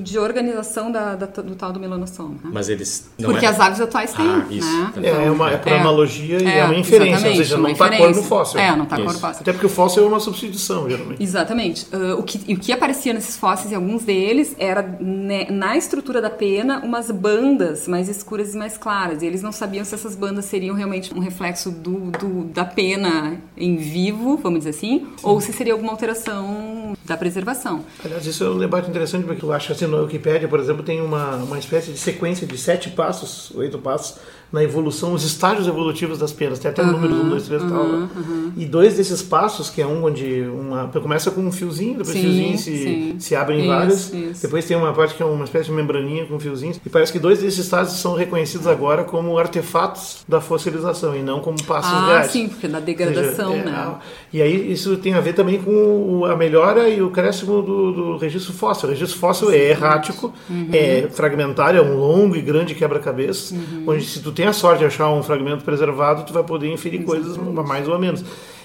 de 0.03 0.19
organização 0.19 0.91
da, 0.91 1.15
da, 1.15 1.27
do 1.27 1.55
tal 1.55 1.73
do 1.73 1.81
melanossoma. 1.81 2.35
Né? 2.45 2.51
Mas 2.53 2.69
eles. 2.69 3.11
Porque 3.17 3.47
é... 3.47 3.49
as 3.49 3.61
aves 3.61 3.81
atuais 3.81 4.13
têm. 4.13 4.27
Ah, 4.27 4.47
isso. 4.51 4.71
Né? 4.71 4.93
É, 5.03 5.27
é, 5.27 5.31
uma, 5.31 5.51
é 5.51 5.57
por 5.57 5.73
é, 5.73 5.79
analogia 5.79 6.43
e 6.43 6.47
é, 6.47 6.59
é 6.59 6.65
uma 6.65 6.75
inferência, 6.75 7.29
ou 7.29 7.37
seja, 7.37 7.57
não 7.57 7.71
está 7.71 7.97
cor 7.97 8.15
no 8.15 8.23
fóssil. 8.23 8.61
É, 8.61 8.77
não 8.77 8.85
está 8.85 8.97
cor 8.97 9.13
no 9.13 9.19
fóssil. 9.19 9.41
Até 9.41 9.53
porque 9.53 9.67
o 9.67 9.71
fóssil 9.71 10.05
é 10.05 10.07
uma 10.09 10.21
substituição, 10.21 10.89
geralmente. 10.89 11.23
Exatamente. 11.23 11.87
Uh, 11.93 12.19
o, 12.19 12.23
que, 12.23 12.53
o 12.53 12.59
que 12.59 12.73
aparecia 12.73 13.13
nesses 13.13 13.37
fósseis, 13.37 13.73
e 13.73 13.75
alguns 13.75 14.05
deles, 14.05 14.55
era 14.59 14.83
né, 15.01 15.47
na 15.51 15.77
estrutura 15.77 16.21
da 16.21 16.31
pena 16.31 16.81
umas 16.81 17.11
bandas 17.11 17.87
mais 17.87 18.09
escuras 18.09 18.55
e 18.55 18.59
mais 18.59 18.77
claras. 18.77 19.23
E 19.23 19.27
eles 19.27 19.43
não 19.43 19.53
sabiam 19.53 19.85
se 19.85 19.95
essas 19.95 20.15
bandas 20.15 20.45
seriam 20.45 20.75
realmente 20.75 21.15
um 21.15 21.21
reflexo 21.21 21.71
do, 21.71 22.11
do 22.11 22.45
da 22.45 22.65
pena 22.65 23.41
em 23.57 23.77
vivo, 23.77 24.37
vamos 24.37 24.61
dizer 24.61 24.71
assim, 24.71 24.99
Sim. 24.99 25.07
ou 25.23 25.41
se 25.41 25.53
seria 25.53 25.73
alguma 25.73 25.93
alteração 25.93 26.97
da 27.05 27.17
preservação. 27.17 27.85
Aliás, 28.05 28.27
isso 28.27 28.45
é 28.45 28.51
um 28.51 28.59
debate 28.59 28.89
interessante 28.89 29.25
porque 29.25 29.45
eu 29.45 29.53
acho 29.53 29.73
assim, 29.73 29.87
no 29.93 30.03
Wikipedia, 30.05 30.49
por 30.49 30.59
exemplo, 30.59 30.83
tem 30.83 31.01
uma, 31.01 31.37
uma 31.37 31.59
espécie 31.59 31.93
de 31.93 31.99
sequência 31.99 32.47
de 32.47 32.59
sete 32.59 32.91
passos, 32.91 33.53
oito 33.55 33.79
passos, 33.79 34.19
na 34.53 34.63
evolução, 34.63 35.15
os 35.15 35.25
estágios 35.25 35.67
evolutivos 35.67 36.19
das 36.19 36.33
penas. 36.33 36.59
Tem 36.59 36.71
até 36.71 36.83
uhum, 36.83 36.93
números 36.93 37.19
1, 37.19 37.29
2, 37.31 37.43
3 37.49 37.63
e 37.63 37.67
tal. 37.67 37.89
Né? 37.89 38.09
Uhum. 38.15 38.53
E 38.57 38.67
dois 38.67 38.97
desses 38.97 39.23
passos, 39.23 39.71
que 39.71 39.81
é 39.81 39.87
um 39.87 40.05
onde 40.05 40.43
uma, 40.43 40.89
começa 40.89 41.31
com 41.31 41.41
um 41.41 41.51
fiozinho, 41.51 41.99
depois 41.99 42.17
sim, 42.17 42.21
o 42.21 42.23
fiozinho 42.23 42.59
se, 42.59 43.17
se 43.19 43.35
abre 43.35 43.55
em 43.57 43.61
isso, 43.61 43.69
vários. 43.69 44.13
Isso. 44.13 44.43
Depois 44.43 44.65
tem 44.67 44.77
uma 44.77 44.93
parte 44.93 45.15
que 45.15 45.23
é 45.23 45.27
uma 45.27 45.45
espécie 45.45 45.67
de 45.67 45.73
membraninha 45.73 46.27
com 46.27 46.39
fiozinhos. 46.39 46.79
E 46.85 46.89
parece 46.91 47.11
que 47.11 47.19
dois 47.19 47.41
desses 47.41 47.65
estágios 47.65 47.99
são 47.99 48.15
reconhecidos 48.15 48.67
agora 48.67 49.05
como 49.05 49.39
artefatos 49.39 50.25
da 50.29 50.41
fossilização 50.41 51.17
e 51.17 51.23
não 51.23 51.41
como 51.41 51.63
passos 51.65 51.93
ah. 51.93 52.21
Ah, 52.21 52.25
sim, 52.25 52.49
porque 52.49 52.69
da 52.69 52.81
degradação, 52.81 53.53
seja, 53.53 53.63
é, 53.63 53.65
né? 53.65 53.95
E 54.33 54.43
aí 54.43 54.73
isso 54.73 54.97
tem 54.97 55.15
a 55.15 55.21
ver 55.21 55.35
também 55.35 55.61
com 55.61 56.25
a 56.27 56.37
melhora 56.37 56.89
e 56.89 57.01
o 57.01 57.11
crescimento 57.11 57.63
do, 57.63 57.93
do 57.93 58.17
registro 58.17 58.53
fóssil. 58.53 58.89
O 58.89 58.93
registro 58.93 59.19
fóssil 59.19 59.51
sim, 59.51 59.57
é 59.57 59.71
errático, 59.71 60.33
uhum. 60.49 60.69
é 60.73 61.09
fragmentário, 61.11 61.79
é 61.79 61.83
um 61.83 61.97
longo 61.97 62.37
e 62.37 62.43
grande 62.43 62.75
quebra-cabeças, 62.75 63.53
uhum. 63.53 63.85
onde 63.87 64.05
se 64.05 64.21
tu 64.21 64.33
tem 64.33 64.42
tem 64.43 64.49
a 64.49 64.53
sorte 64.53 64.81
de 64.81 64.87
achar 64.87 65.09
um 65.09 65.23
fragmento 65.23 65.63
preservado, 65.63 66.25
tu 66.25 66.33
vai 66.33 66.43
poder 66.43 66.69
inferir 66.69 67.01
Exatamente. 67.01 67.37
coisas 67.37 67.69
mais 67.69 67.87
ou 67.87 67.97
menos. 67.97 68.25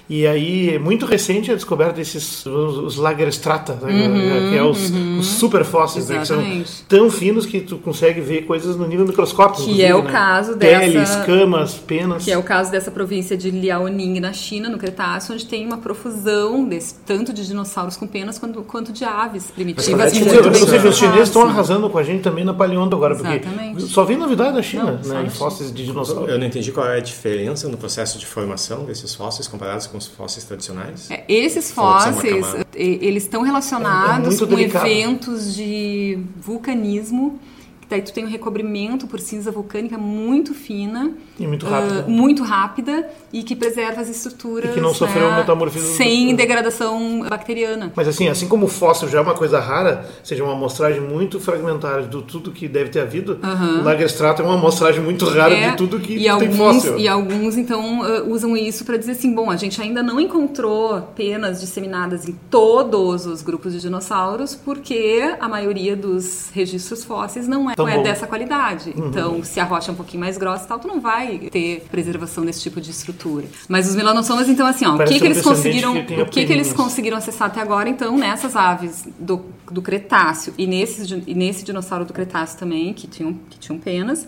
E 0.10 0.26
aí, 0.26 0.76
é 0.76 0.80
muito 0.80 1.06
recente 1.06 1.52
a 1.52 1.56
descoberta 1.56 1.93
desses 1.93 2.46
os 2.46 2.96
Lagerstrata, 2.96 3.74
né, 3.74 4.08
uhum, 4.08 4.50
que 4.50 4.58
é 4.58 4.63
os, 4.63 4.89
uhum. 4.89 5.20
os 5.20 5.28
super 5.28 5.65
fósseis, 5.65 6.08
né, 6.08 6.20
que 6.20 6.28
são 6.28 6.63
tão 6.88 7.10
finos 7.10 7.46
que 7.46 7.60
tu 7.60 7.78
consegue 7.78 8.22
ver 8.22 8.46
coisas 8.46 8.78
no 8.78 8.88
nível 8.88 9.06
microscópico. 9.06 9.65
Que 9.65 9.84
é 9.84 9.93
o 9.93 10.04
né? 10.04 10.12
caso 10.12 10.56
Pele, 10.56 10.93
dessa... 10.93 11.20
escamas, 11.20 11.74
penas. 11.74 12.24
Que 12.24 12.32
é 12.32 12.38
o 12.38 12.43
caso 12.43 12.72
dessa 12.72 12.89
província 12.89 13.36
de 13.36 13.52
Liaoning, 13.52 14.20
na 14.20 14.32
China, 14.32 14.70
no 14.70 14.78
Cretáceo, 14.78 15.34
onde 15.34 15.46
tem 15.46 15.65
uma 15.65 15.78
profusão 15.78 16.63
desse, 16.65 16.96
tanto 17.06 17.34
de 17.34 17.46
dinossauros 17.46 17.98
com 17.98 18.08
penas 18.08 18.39
quanto, 18.39 18.62
quanto 18.63 18.93
de 18.93 19.04
aves 19.04 19.52
primitivas. 19.52 20.13
Mas, 20.13 20.13
seja, 20.13 20.88
os 20.88 20.98
chineses 20.98 21.28
estão 21.28 21.43
arrasando 21.43 21.89
com 21.89 21.98
a 21.98 22.04
gente 22.04 22.22
também 22.22 22.46
na 22.46 22.54
paleonto 22.54 22.96
agora, 22.96 23.13
Exatamente. 23.13 23.72
porque 23.72 23.88
só 23.88 24.04
vem 24.06 24.15
novidade 24.17 24.56
da 24.56 24.62
China, 24.62 25.02
não, 25.04 25.13
né, 25.13 25.24
em 25.26 25.30
fósseis 25.30 25.74
de 25.74 25.86
dinossauros. 25.86 26.30
Eu 26.30 26.39
não 26.39 26.46
entendi 26.46 26.72
qual 26.72 26.88
é 26.88 26.98
a 26.98 27.02
diferença 27.02 27.67
no 27.67 27.78
processo 27.78 28.17
de 28.17 28.26
formação 28.26 28.86
desses 28.86 29.13
fósseis 29.13 29.48
comparados 29.48 29.88
com 29.88 29.97
com 29.98 30.00
os 30.00 30.08
fósseis 30.08 30.46
tradicionais? 30.46 31.10
É, 31.10 31.26
esses 31.28 31.72
fósseis, 31.72 32.46
eles 32.76 33.24
estão 33.24 33.42
relacionados 33.42 34.40
é, 34.40 34.44
é 34.44 34.48
com 34.48 34.60
eventos 34.60 35.56
de 35.56 36.20
vulcanismo 36.40 37.40
Daí 37.89 38.02
tu 38.02 38.12
tem 38.12 38.26
um 38.26 38.30
recobrimento 38.30 39.08
por 39.08 39.19
cinza 39.19 39.50
vulcânica 39.50 39.97
muito 39.97 40.54
fina. 40.54 41.12
E 41.39 41.47
muito 41.47 41.65
rápida. 41.65 42.06
Uh, 42.06 42.10
muito 42.10 42.43
rápida 42.43 43.10
e 43.32 43.43
que 43.43 43.56
preserva 43.56 44.02
as 44.02 44.10
estruturas. 44.10 44.71
E 44.71 44.73
que 44.73 44.82
não 44.82 44.93
sofreu 44.93 45.30
né, 45.32 45.38
metamorfismo. 45.38 45.95
Sem 45.95 46.36
degradação 46.36 47.26
bacteriana. 47.30 47.91
Mas 47.95 48.08
assim, 48.08 48.28
assim 48.28 48.47
como 48.47 48.65
o 48.65 48.69
fóssil 48.69 49.08
já 49.08 49.19
é 49.19 49.21
uma 49.21 49.34
coisa 49.34 49.60
rara, 49.60 50.06
seja 50.21 50.43
uma 50.43 50.54
amostragem 50.54 51.00
muito 51.00 51.39
fragmentária 51.39 52.04
de 52.04 52.21
tudo 52.23 52.52
que 52.52 52.67
deve 52.67 52.89
ter 52.89 53.00
havido, 53.00 53.39
uhum. 53.41 53.80
o 53.80 53.84
Lagerstrato 53.84 54.41
é 54.41 54.45
uma 54.45 54.56
amostragem 54.56 55.02
muito 55.02 55.26
rara 55.26 55.54
é, 55.54 55.71
de 55.71 55.78
tudo 55.78 56.00
que 56.00 56.13
e 56.13 56.19
tem 56.19 56.30
alguns, 56.30 56.58
fóssil. 56.58 57.00
E 57.00 57.08
alguns, 57.08 57.56
então, 57.56 58.02
uh, 58.02 58.30
usam 58.30 58.58
isso 58.58 58.84
para 58.84 58.97
dizer 58.97 59.13
assim, 59.13 59.34
bom, 59.34 59.50
a 59.50 59.56
gente 59.56 59.82
ainda 59.82 60.04
não 60.04 60.19
encontrou 60.19 61.02
penas 61.15 61.62
disseminadas 61.62 62.28
em 62.28 62.38
todos 62.50 63.26
os 63.26 63.41
grupos 63.41 63.71
de 63.71 63.80
dinossauros, 63.80 64.56
porque 64.56 65.36
a 65.39 65.47
maioria 65.47 65.95
dos 65.95 66.50
registros 66.54 67.06
fósseis 67.06 67.47
não 67.47 67.69
é 67.69 67.77
não 67.78 67.88
é 67.88 68.02
dessa 68.02 68.26
qualidade. 68.28 68.94
Uhum. 68.96 69.08
Então, 69.08 69.44
se 69.44 69.60
a 69.60 69.63
rocha 69.63 69.92
é 69.92 69.94
um 69.94 69.96
pouquinho 69.96 70.22
mais 70.22 70.38
grossa 70.38 70.66
e 70.66 70.68
tal, 70.68 70.80
tu 70.80 70.88
não 70.88 71.00
vai 71.00 71.38
ter 71.52 71.86
preservação 71.92 72.46
desse 72.46 72.62
tipo 72.62 72.82
de 72.82 72.92
estrutura. 72.92 73.46
Mas 73.68 73.88
os 73.88 73.96
melanossomas, 73.96 74.50
então, 74.50 74.66
assim, 74.66 74.86
ó, 74.86 74.96
o 74.96 75.06
que, 75.06 75.20
que 75.20 75.26
eles 75.26 75.42
conseguiram, 75.42 76.06
que 76.06 76.22
o 76.22 76.26
que, 76.26 76.46
que 76.46 76.54
eles 76.54 76.74
conseguiram 76.74 77.18
acessar 77.18 77.48
até 77.48 77.62
agora, 77.62 77.90
então, 77.90 78.18
nessas 78.18 78.56
aves 78.56 79.08
do, 79.20 79.46
do 79.72 79.82
Cretáceo 79.82 80.54
e 80.58 80.66
nesse, 80.66 81.24
e 81.28 81.34
nesse 81.34 81.63
dinossauro 81.63 82.06
do 82.06 82.13
Cretáceo 82.13 82.60
também, 82.60 82.94
que 82.94 83.08
tinham, 83.08 83.34
que 83.50 83.60
tinham 83.60 83.80
penas, 83.80 84.26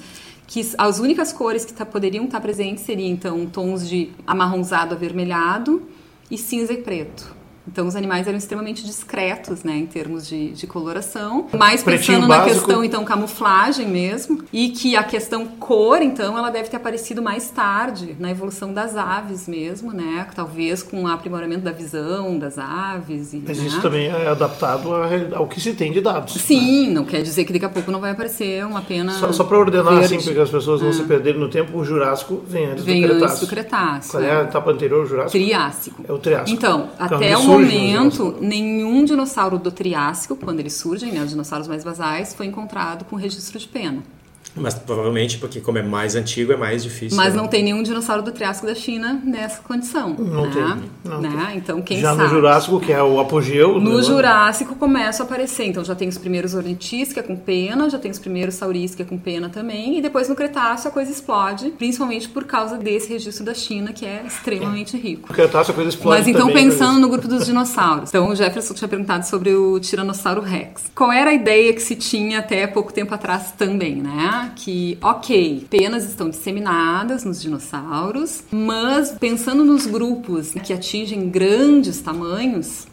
que 0.47 0.67
as 0.77 0.99
únicas 0.99 1.31
cores 1.31 1.63
que 1.63 1.73
tá, 1.73 1.85
poderiam 1.85 2.25
estar 2.25 2.37
tá 2.37 2.41
presentes 2.41 2.83
seriam, 2.83 3.09
então, 3.09 3.45
tons 3.45 3.87
de 3.87 4.09
amarronzado 4.25 4.95
avermelhado 4.95 5.83
e 6.29 6.37
cinza 6.37 6.73
e 6.73 6.77
preto. 6.77 7.38
Então 7.67 7.87
os 7.87 7.95
animais 7.95 8.27
eram 8.27 8.37
extremamente 8.37 8.83
discretos, 8.83 9.63
né, 9.63 9.77
em 9.77 9.85
termos 9.85 10.27
de, 10.27 10.51
de 10.51 10.67
coloração. 10.67 11.47
Mais 11.57 11.83
pensando 11.83 12.27
na 12.27 12.43
questão 12.43 12.83
então 12.83 13.03
camuflagem 13.03 13.87
mesmo 13.87 14.43
e 14.51 14.69
que 14.69 14.95
a 14.95 15.03
questão 15.03 15.45
cor, 15.45 16.01
então, 16.01 16.37
ela 16.37 16.49
deve 16.49 16.69
ter 16.69 16.77
aparecido 16.77 17.21
mais 17.21 17.49
tarde 17.49 18.15
na 18.19 18.31
evolução 18.31 18.73
das 18.73 18.95
aves 18.95 19.47
mesmo, 19.47 19.91
né, 19.91 20.27
talvez 20.35 20.81
com 20.83 21.03
o 21.03 21.07
aprimoramento 21.07 21.61
da 21.61 21.71
visão 21.71 22.37
das 22.37 22.57
aves. 22.57 23.33
E, 23.33 23.43
Mas 23.45 23.59
né? 23.59 23.67
isso 23.67 23.81
também 23.81 24.07
é 24.07 24.27
adaptado 24.27 24.89
ao 25.33 25.47
que 25.47 25.59
se 25.59 25.73
tem 25.73 25.91
de 25.91 26.01
dados. 26.01 26.33
Sim, 26.33 26.87
né? 26.87 26.93
não 26.93 27.05
quer 27.05 27.21
dizer 27.21 27.45
que 27.45 27.53
daqui 27.53 27.65
a 27.65 27.69
pouco 27.69 27.91
não 27.91 27.99
vai 27.99 28.11
aparecer 28.11 28.65
uma 28.65 28.81
pena. 28.81 29.11
Só, 29.13 29.31
só 29.31 29.43
para 29.43 29.57
ordenar 29.57 29.93
verde. 29.93 30.15
assim, 30.15 30.23
para 30.23 30.33
que 30.33 30.39
as 30.39 30.49
pessoas 30.49 30.81
não 30.81 30.89
é. 30.89 30.93
se 30.93 31.03
perderem 31.03 31.39
no 31.39 31.49
tempo, 31.49 31.77
o 31.77 31.83
Jurássico 31.83 32.41
vem 32.47 32.65
antes 32.65 32.83
vem 32.83 33.01
do 33.01 33.07
Cretáceo. 33.07 33.25
Antes 33.25 33.39
do 33.39 33.47
Cretáceo. 33.47 34.11
Qual 34.11 34.23
é 34.23 34.31
a 34.31 34.41
etapa 34.43 34.71
anterior 34.71 35.01
ao 35.01 35.05
Jurássico? 35.05 35.31
Triássico. 35.31 36.05
É 36.07 36.11
o 36.11 36.17
Triássico. 36.17 36.51
Então, 36.51 36.89
então 36.95 37.17
até 37.17 37.37
o 37.37 37.48
momento, 37.49 38.37
nenhum 38.39 39.03
dinossauro 39.03 39.57
do 39.57 39.71
Triássico, 39.71 40.35
quando 40.35 40.59
eles 40.59 40.73
surgem, 40.73 41.11
né, 41.11 41.23
os 41.23 41.29
dinossauros 41.29 41.67
mais 41.67 41.83
basais, 41.83 42.33
foi 42.33 42.45
encontrado 42.45 43.05
com 43.05 43.15
registro 43.15 43.57
de 43.59 43.67
pena. 43.67 44.03
Mas 44.55 44.73
provavelmente 44.73 45.37
porque 45.37 45.59
como 45.59 45.77
é 45.77 45.83
mais 45.83 46.15
antigo 46.15 46.51
é 46.51 46.57
mais 46.57 46.83
difícil. 46.83 47.15
Mas 47.15 47.33
né? 47.33 47.41
não 47.41 47.47
tem 47.47 47.63
nenhum 47.63 47.83
dinossauro 47.83 48.21
do 48.21 48.31
Triássico 48.31 48.65
da 48.65 48.75
China 48.75 49.21
nessa 49.23 49.61
condição. 49.61 50.15
Não 50.17 50.45
né? 50.45 50.51
tem. 50.53 51.11
Não 51.11 51.21
né? 51.21 51.45
Tem. 51.47 51.57
Então 51.57 51.81
quem 51.81 51.99
já 51.99 52.15
sabe? 52.15 52.23
no 52.23 52.29
Jurássico 52.29 52.79
que 52.79 52.91
é 52.91 53.01
o 53.01 53.19
apogeu. 53.19 53.79
No 53.79 54.01
Jurássico 54.03 54.75
começa 54.75 55.23
a 55.23 55.25
aparecer. 55.25 55.65
Então 55.65 55.83
já 55.83 55.95
tem 55.95 56.07
os 56.07 56.17
primeiros 56.17 56.53
ornitisca 56.53 57.21
com 57.23 57.35
pena, 57.35 57.89
já 57.89 57.99
tem 57.99 58.11
os 58.11 58.19
primeiros 58.19 58.55
saurisca 58.55 59.05
com 59.05 59.17
pena 59.17 59.49
também 59.49 59.97
e 59.97 60.01
depois 60.01 60.27
no 60.27 60.35
Cretáceo 60.35 60.89
a 60.89 60.91
coisa 60.91 61.11
explode, 61.11 61.69
principalmente 61.71 62.27
por 62.27 62.45
causa 62.45 62.77
desse 62.77 63.09
registro 63.09 63.45
da 63.45 63.53
China 63.53 63.93
que 63.93 64.05
é 64.05 64.23
extremamente 64.25 64.97
rico. 64.97 65.29
No 65.29 65.35
Cretáceo 65.35 65.71
a 65.71 65.75
coisa 65.75 65.89
explode. 65.89 66.19
Mas 66.19 66.27
então 66.27 66.47
também, 66.47 66.69
pensando 66.69 66.99
no 66.99 67.09
grupo 67.09 67.27
dos 67.27 67.45
dinossauros. 67.45 68.09
Então 68.09 68.29
o 68.29 68.35
Jefferson 68.35 68.73
tinha 68.73 68.87
perguntado 68.87 69.25
sobre 69.25 69.53
o 69.53 69.79
Tiranossauro 69.79 70.41
Rex. 70.41 70.91
Qual 70.95 71.11
era 71.11 71.29
a 71.29 71.33
ideia 71.33 71.73
que 71.73 71.81
se 71.81 71.95
tinha 71.95 72.39
até 72.39 72.65
pouco 72.67 72.91
tempo 72.91 73.13
atrás 73.13 73.53
também, 73.57 73.95
né? 73.95 74.38
Que 74.47 74.97
ok 75.01 75.67
penas 75.69 76.03
estão 76.05 76.29
disseminadas 76.29 77.23
nos 77.23 77.41
dinossauros, 77.41 78.43
mas 78.51 79.11
pensando 79.11 79.63
nos 79.63 79.85
grupos 79.85 80.51
que 80.63 80.73
atingem 80.73 81.29
grandes 81.29 82.01
tamanhos, 82.01 82.87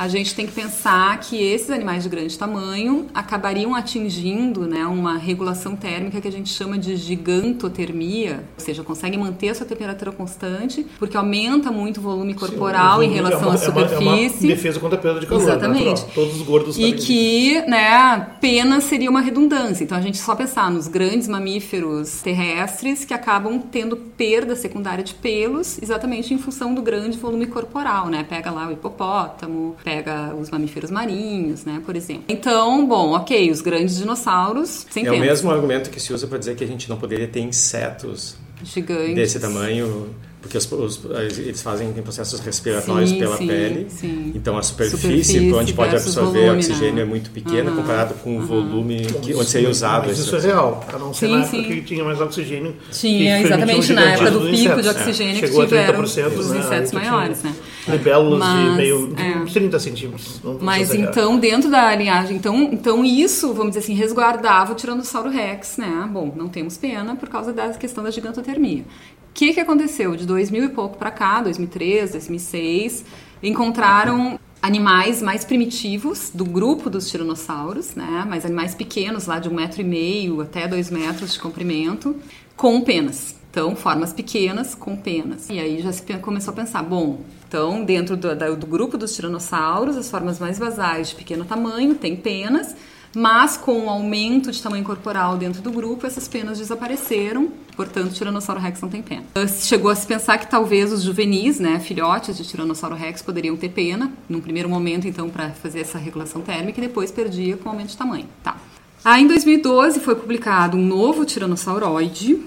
a 0.00 0.08
gente 0.08 0.34
tem 0.34 0.46
que 0.46 0.52
pensar 0.52 1.20
que 1.20 1.36
esses 1.36 1.68
animais 1.68 2.04
de 2.04 2.08
grande 2.08 2.38
tamanho 2.38 3.08
acabariam 3.12 3.74
atingindo 3.74 4.62
né, 4.66 4.86
uma 4.86 5.18
regulação 5.18 5.76
térmica 5.76 6.22
que 6.22 6.26
a 6.26 6.32
gente 6.32 6.48
chama 6.48 6.78
de 6.78 6.96
gigantotermia, 6.96 8.42
ou 8.58 8.64
seja, 8.64 8.82
conseguem 8.82 9.20
manter 9.20 9.50
a 9.50 9.54
sua 9.54 9.66
temperatura 9.66 10.10
constante, 10.10 10.86
porque 10.98 11.18
aumenta 11.18 11.70
muito 11.70 11.98
o 11.98 12.00
volume 12.00 12.32
corporal 12.32 13.00
Sim, 13.00 13.08
em 13.08 13.12
relação 13.12 13.42
é 13.42 13.46
uma, 13.46 13.54
à 13.56 13.58
superfície. 13.58 14.46
É 14.46 14.48
uma, 14.48 14.54
defesa 14.54 14.80
contra 14.80 14.98
a 14.98 15.02
perda 15.02 15.20
de 15.20 15.26
calor. 15.26 15.42
Exatamente. 15.42 15.84
Natural. 15.84 16.10
Todos 16.14 16.36
os 16.36 16.42
gordos 16.46 16.78
E 16.78 16.92
que 16.94 17.60
né, 17.68 18.26
pena 18.40 18.80
seria 18.80 19.10
uma 19.10 19.20
redundância. 19.20 19.84
Então 19.84 19.98
a 19.98 20.00
gente 20.00 20.16
só 20.16 20.34
pensar 20.34 20.70
nos 20.70 20.88
grandes 20.88 21.28
mamíferos 21.28 22.22
terrestres 22.22 23.04
que 23.04 23.12
acabam 23.12 23.60
tendo 23.60 23.98
perda 23.98 24.56
secundária 24.56 25.04
de 25.04 25.12
pelos, 25.12 25.78
exatamente 25.82 26.32
em 26.32 26.38
função 26.38 26.72
do 26.72 26.80
grande 26.80 27.18
volume 27.18 27.44
corporal, 27.44 28.08
né? 28.08 28.24
Pega 28.26 28.50
lá 28.50 28.66
o 28.66 28.72
hipopótamo, 28.72 29.76
pega 29.90 30.34
os 30.34 30.50
mamíferos 30.50 30.88
marinhos, 30.90 31.64
né, 31.64 31.82
por 31.84 31.96
exemplo. 31.96 32.24
Então, 32.28 32.86
bom, 32.86 33.10
ok, 33.10 33.50
os 33.50 33.60
grandes 33.60 33.96
dinossauros 33.96 34.86
sem 34.88 35.04
É 35.04 35.10
o 35.10 35.18
mesmo 35.18 35.50
argumento 35.50 35.90
que 35.90 35.98
se 35.98 36.12
usa 36.12 36.28
para 36.28 36.38
dizer 36.38 36.54
que 36.54 36.62
a 36.62 36.66
gente 36.66 36.88
não 36.88 36.96
poderia 36.96 37.26
ter 37.26 37.40
insetos 37.40 38.36
gigantes. 38.62 39.14
desse 39.16 39.40
tamanho 39.40 40.14
porque 40.40 40.56
os, 40.56 40.72
os, 40.72 41.00
eles 41.38 41.60
fazem 41.60 41.92
processos 41.92 42.40
respiratórios 42.40 43.10
sim, 43.10 43.18
pela 43.18 43.36
sim, 43.36 43.46
pele. 43.46 43.86
Sim. 43.90 44.32
Então 44.34 44.56
a 44.56 44.62
superfície, 44.62 45.02
superfície 45.02 45.52
onde 45.52 45.74
pode 45.74 45.94
absorver 45.94 46.40
volume, 46.40 46.58
oxigênio 46.58 46.94
né? 46.94 47.02
é 47.02 47.04
muito 47.04 47.30
pequena 47.30 47.70
uhum. 47.70 47.76
comparado 47.76 48.14
com 48.14 48.38
o 48.38 48.46
volume 48.46 49.04
que, 49.22 49.34
onde 49.34 49.50
seria 49.50 49.68
usado. 49.68 50.08
Mas 50.08 50.18
isso 50.18 50.34
é 50.36 50.40
real, 50.40 50.84
a 50.92 50.98
não 50.98 51.12
ser 51.12 51.28
na 51.28 51.42
época 51.42 51.62
que 51.62 51.82
tinha 51.82 52.02
mais 52.02 52.20
oxigênio. 52.20 52.74
Tinha, 52.90 53.40
exatamente 53.42 53.92
na 53.92 54.12
época 54.12 54.30
do 54.30 54.40
pico 54.40 54.82
de 54.82 54.88
oxigênio 54.88 55.36
é. 55.36 55.40
que 55.40 55.50
tiveram 55.50 56.02
os 56.02 56.16
né? 56.16 56.58
insetos 56.58 56.92
maiores, 56.92 57.42
né? 57.42 57.54
Libélulas 57.88 58.48
de 58.48 58.76
meio 58.76 59.14
é. 59.18 59.52
30 59.52 59.78
centímetros. 59.78 60.40
Mas 60.60 60.94
então, 60.94 61.38
dentro 61.38 61.70
da 61.70 61.94
linhagem, 61.94 62.36
então, 62.36 62.70
então 62.72 63.04
isso, 63.04 63.52
vamos 63.52 63.70
dizer 63.70 63.80
assim, 63.80 63.94
resguardava 63.94 64.72
o 64.72 64.74
Tiranossauro 64.74 65.28
Rex, 65.28 65.76
né? 65.76 66.08
Bom, 66.10 66.32
não 66.34 66.48
temos 66.48 66.78
pena 66.78 67.14
por 67.16 67.28
causa 67.28 67.52
da 67.52 67.68
questão 67.70 68.02
da 68.02 68.10
gigantotermia. 68.10 68.84
O 69.30 69.32
que, 69.32 69.54
que 69.54 69.60
aconteceu? 69.60 70.14
De 70.16 70.26
2000 70.26 70.64
e 70.64 70.68
pouco 70.68 70.98
para 70.98 71.10
cá, 71.10 71.40
2003, 71.40 72.12
2006, 72.12 73.04
encontraram 73.42 74.38
animais 74.60 75.22
mais 75.22 75.44
primitivos 75.44 76.30
do 76.34 76.44
grupo 76.44 76.90
dos 76.90 77.08
tiranossauros, 77.08 77.94
né? 77.94 78.26
Mas 78.28 78.44
animais 78.44 78.74
pequenos, 78.74 79.26
lá 79.26 79.38
de 79.38 79.48
um 79.48 79.54
metro 79.54 79.80
e 79.80 79.84
meio 79.84 80.40
até 80.42 80.68
dois 80.68 80.90
metros 80.90 81.32
de 81.32 81.40
comprimento, 81.40 82.14
com 82.56 82.80
penas. 82.82 83.34
Então, 83.50 83.74
formas 83.74 84.12
pequenas 84.12 84.74
com 84.74 84.96
penas. 84.96 85.48
E 85.48 85.58
aí 85.58 85.80
já 85.80 85.90
se 85.90 86.02
começou 86.18 86.52
a 86.52 86.56
pensar, 86.56 86.82
bom, 86.82 87.20
então 87.48 87.84
dentro 87.84 88.16
do, 88.16 88.56
do 88.56 88.66
grupo 88.66 88.98
dos 88.98 89.14
tiranossauros, 89.14 89.96
as 89.96 90.10
formas 90.10 90.38
mais 90.38 90.58
basais 90.58 91.08
de 91.08 91.14
pequeno 91.16 91.44
tamanho 91.44 91.94
têm 91.94 92.14
penas, 92.14 92.76
Mas 93.14 93.56
com 93.56 93.86
o 93.86 93.90
aumento 93.90 94.52
de 94.52 94.62
tamanho 94.62 94.84
corporal 94.84 95.36
dentro 95.36 95.60
do 95.60 95.72
grupo, 95.72 96.06
essas 96.06 96.28
penas 96.28 96.58
desapareceram, 96.58 97.50
portanto, 97.74 98.10
o 98.10 98.12
Tiranossauro 98.12 98.60
Rex 98.60 98.80
não 98.80 98.88
tem 98.88 99.02
pena. 99.02 99.24
Uh, 99.36 99.48
chegou 99.48 99.90
a 99.90 99.96
se 99.96 100.06
pensar 100.06 100.38
que 100.38 100.48
talvez 100.48 100.92
os 100.92 101.02
juvenis, 101.02 101.58
né, 101.58 101.80
filhotes 101.80 102.36
de 102.36 102.44
Tiranossauro 102.46 102.94
Rex, 102.94 103.20
poderiam 103.20 103.56
ter 103.56 103.70
pena, 103.70 104.12
num 104.28 104.40
primeiro 104.40 104.68
momento, 104.68 105.08
então, 105.08 105.28
para 105.28 105.50
fazer 105.50 105.80
essa 105.80 105.98
regulação 105.98 106.40
térmica, 106.40 106.78
e 106.78 106.86
depois 106.86 107.10
perdia 107.10 107.56
com 107.56 107.68
o 107.68 107.72
aumento 107.72 107.88
de 107.88 107.96
tamanho. 107.96 108.26
Tá. 108.44 108.56
Aí, 109.04 109.24
em 109.24 109.26
2012, 109.26 109.98
foi 109.98 110.14
publicado 110.14 110.76
um 110.76 110.86
novo 110.86 111.24
Tiranossauroide, 111.24 112.40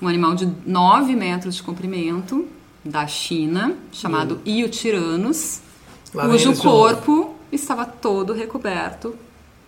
um 0.00 0.08
animal 0.08 0.34
de 0.34 0.46
9 0.66 1.16
metros 1.16 1.54
de 1.54 1.62
comprimento, 1.62 2.46
da 2.84 3.06
China, 3.06 3.76
chamado 3.92 4.40
hum. 4.44 4.50
Iotiranos, 4.50 5.60
cujo 6.12 6.54
corpo 6.56 7.34
estava 7.50 7.86
todo 7.86 8.32
recoberto 8.32 9.14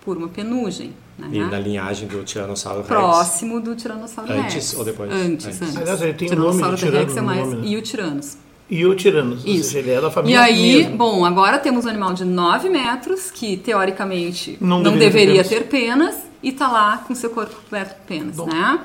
por 0.05 0.17
uma 0.17 0.29
penugem. 0.29 0.93
Né? 1.19 1.29
E 1.33 1.39
na 1.41 1.59
linhagem 1.59 2.09
do 2.09 2.23
Tiranossauro 2.25 2.79
Rex? 2.79 2.89
Próximo 2.89 3.61
do 3.61 3.75
Tiranossauro 3.75 4.33
Rex. 4.33 4.45
Antes 4.55 4.75
ou 4.75 4.85
depois? 4.85 5.13
Antes, 5.13 5.47
antes. 5.47 5.63
antes. 5.63 5.77
Aliás, 5.77 6.03
ele 6.03 6.15
tem 6.15 6.33
o 6.33 6.37
nome 6.37 6.77
de 6.77 6.89
Rex 6.91 7.17
é 7.17 7.21
mais 7.21 7.49
nome, 7.49 7.63
né? 7.63 7.69
Iotiranos. 7.69 8.37
Iotiranos, 8.71 9.45
Isso. 9.45 9.59
ou 9.59 9.65
seja, 9.65 9.79
ele 9.79 9.91
é 9.91 10.01
da 10.01 10.11
família 10.11 10.37
E 10.37 10.39
aí, 10.39 10.77
mesmo. 10.79 10.97
bom, 10.97 11.25
agora 11.25 11.59
temos 11.59 11.85
um 11.85 11.89
animal 11.89 12.15
de 12.15 12.25
9 12.25 12.71
metros, 12.71 13.31
que 13.31 13.59
teoricamente 13.59 14.57
não, 14.61 14.83
não 14.83 14.93
deveria, 14.97 15.43
deveria 15.43 15.45
ter 15.45 15.65
penas, 15.69 16.17
e 16.43 16.49
está 16.49 16.69
lá 16.69 16.99
com 17.07 17.15
seu 17.15 17.31
corpo 17.31 17.55
coberto 17.63 17.95
por 17.97 18.07
penas, 18.07 18.37
bom. 18.37 18.47
né? 18.47 18.81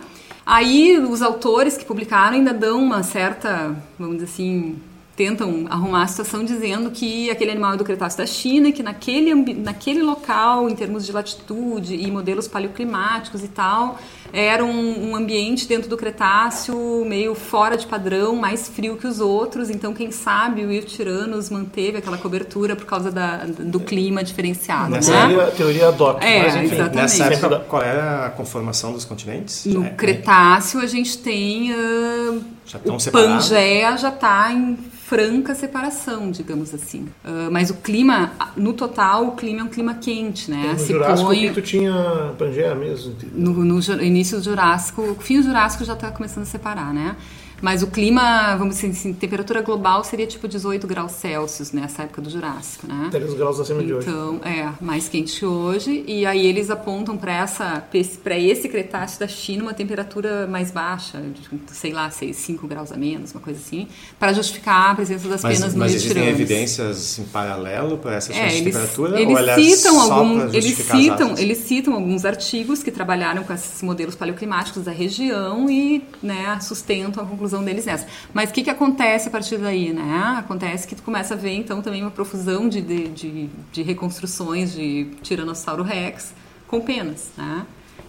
Aí 0.45 0.97
os 0.99 1.21
autores 1.21 1.77
que 1.77 1.85
publicaram 1.85 2.35
ainda 2.35 2.53
dão 2.53 2.83
uma 2.83 3.03
certa, 3.03 3.75
vamos 3.97 4.15
dizer 4.17 4.25
assim, 4.25 4.75
tentam 5.19 5.65
arrumar 5.69 6.03
a 6.03 6.07
situação 6.07 6.45
dizendo 6.45 6.91
que 6.91 7.29
aquele 7.29 7.51
animal 7.51 7.73
é 7.73 7.77
do 7.77 7.83
Cretáceo 7.83 8.19
da 8.19 8.25
China, 8.25 8.71
que 8.71 8.81
naquele, 8.81 9.35
naquele 9.53 10.01
local, 10.01 10.69
em 10.69 10.75
termos 10.75 11.05
de 11.05 11.11
latitude 11.11 11.93
e 11.93 12.09
modelos 12.09 12.47
paleoclimáticos 12.47 13.43
e 13.43 13.49
tal, 13.49 13.99
era 14.31 14.63
um, 14.63 15.09
um, 15.09 15.15
ambiente 15.17 15.67
dentro 15.67 15.89
do 15.89 15.97
Cretáceo 15.97 17.03
meio 17.05 17.35
fora 17.35 17.75
de 17.75 17.85
padrão, 17.85 18.33
mais 18.37 18.69
frio 18.69 18.95
que 18.95 19.05
os 19.05 19.19
outros. 19.19 19.69
Então, 19.69 19.93
quem 19.93 20.09
sabe 20.09 20.63
o 20.63 20.71
Iotiranos 20.71 21.49
manteve 21.49 21.97
aquela 21.97 22.17
cobertura 22.17 22.73
por 22.73 22.85
causa 22.85 23.11
da, 23.11 23.43
do 23.45 23.81
clima 23.81 24.23
diferenciado. 24.23 24.91
Nessa 24.91 25.11
né? 25.11 25.27
teoria, 25.27 25.51
teoria 25.51 25.91
DOC. 25.91 26.23
É, 26.23 26.43
mas, 26.43 26.55
enfim, 26.55 26.75
exatamente. 26.75 26.95
Nessa 26.95 27.23
época, 27.25 27.59
qual 27.67 27.81
era 27.81 28.27
a 28.27 28.29
conformação 28.29 28.93
dos 28.93 29.03
continentes? 29.03 29.65
No 29.65 29.83
é, 29.83 29.89
Cretáceo, 29.89 30.79
a 30.79 30.87
gente 30.87 31.17
tem. 31.17 31.73
Uh, 31.73 32.41
já 32.65 32.77
estão 32.77 32.95
o 32.95 32.99
separados? 33.01 33.49
Pangeia 33.49 33.97
já 33.97 34.09
está 34.09 34.53
em 34.53 34.77
franca 35.09 35.55
separação, 35.55 36.29
digamos 36.29 36.71
assim. 36.71 37.07
Uh, 37.25 37.49
mas 37.51 37.71
o 37.71 37.73
clima, 37.73 38.31
no 38.55 38.73
total, 38.73 39.29
o 39.29 39.31
clima 39.31 39.61
é 39.61 39.63
um 39.63 39.67
clima 39.67 39.95
quente, 39.95 40.51
né? 40.51 40.73
No 40.73 40.79
Se 40.79 40.93
Jurássico 40.93 41.27
põe... 41.27 41.51
tu 41.51 41.61
tinha 41.63 42.35
Pangeia 42.37 42.75
mesmo? 42.75 43.15
No, 43.33 43.51
no, 43.51 44.03
início 44.03 44.37
do 44.37 44.43
Jurássico, 44.43 45.17
fim 45.19 45.41
do 45.41 45.47
Jurássico 45.47 45.83
já 45.83 45.93
está 45.93 46.11
começando 46.11 46.43
a 46.43 46.45
separar, 46.45 46.93
né? 46.93 47.15
Mas 47.61 47.83
o 47.83 47.87
clima, 47.87 48.55
vamos 48.55 48.75
dizer 48.75 48.91
assim, 48.91 49.13
temperatura 49.13 49.61
global 49.61 50.03
seria 50.03 50.25
tipo 50.27 50.47
18 50.47 50.87
graus 50.87 51.13
Celsius 51.13 51.71
nessa 51.71 52.03
época 52.03 52.21
do 52.21 52.29
Jurássico, 52.29 52.87
né? 52.87 53.09
3 53.11 53.33
graus 53.33 53.59
acima 53.59 53.83
então, 53.83 53.87
de 53.87 53.93
hoje. 53.93 54.09
Então, 54.09 54.41
é, 54.43 54.71
mais 54.81 55.07
quente 55.07 55.45
hoje. 55.45 56.03
E 56.07 56.25
aí 56.25 56.45
eles 56.45 56.69
apontam 56.69 57.17
para 57.17 57.33
essa 57.33 57.83
para 58.23 58.37
esse 58.37 58.69
Cretáceo 58.69 59.19
da 59.19 59.27
China 59.27 59.63
uma 59.63 59.73
temperatura 59.73 60.47
mais 60.47 60.71
baixa, 60.71 61.21
sei 61.67 61.91
lá, 61.91 62.09
6, 62.09 62.35
5 62.35 62.67
graus 62.67 62.91
a 62.91 62.97
menos, 62.97 63.31
uma 63.31 63.41
coisa 63.41 63.59
assim, 63.59 63.87
para 64.17 64.33
justificar 64.33 64.91
a 64.91 64.95
presença 64.95 65.27
das 65.27 65.41
mas, 65.41 65.57
penas 65.57 65.73
no 65.73 65.79
Mas 65.79 65.95
existem 65.95 66.27
evidências 66.27 67.19
em 67.19 67.25
paralelo 67.25 67.97
para 67.97 68.15
essa 68.15 68.33
é, 68.33 68.55
eles, 68.55 68.63
temperatura? 68.73 69.19
Eles 69.19 69.37
ou 69.37 69.49
é 69.49 69.55
citam 69.55 69.99
algum, 69.99 70.41
eles 70.53 70.77
citam, 70.77 71.37
eles 71.37 71.57
citam 71.59 71.93
alguns 71.93 72.25
artigos 72.25 72.83
que 72.83 72.91
trabalharam 72.91 73.43
com 73.43 73.53
esses 73.53 73.81
modelos 73.81 74.15
paleoclimáticos 74.15 74.83
da 74.83 74.91
região 74.91 75.69
e, 75.69 76.03
né, 76.21 76.59
sustentam 76.61 77.23
a 77.23 77.27
conclusão 77.27 77.48
deles 77.63 77.85
nessa. 77.85 78.07
Mas 78.33 78.49
o 78.49 78.53
que, 78.53 78.63
que 78.63 78.69
acontece 78.69 79.27
a 79.27 79.31
partir 79.31 79.57
daí, 79.57 79.91
né? 79.91 80.35
Acontece 80.37 80.87
que 80.87 80.95
tu 80.95 81.03
começa 81.03 81.33
a 81.33 81.37
ver, 81.37 81.53
então, 81.53 81.81
também 81.81 82.01
uma 82.01 82.11
profusão 82.11 82.69
de, 82.69 82.81
de, 82.81 83.07
de, 83.09 83.49
de 83.71 83.81
reconstruções 83.81 84.73
de 84.73 85.05
Tiranossauro 85.21 85.83
Rex 85.83 86.33
com 86.67 86.81
penas, 86.81 87.29
né? 87.37 87.65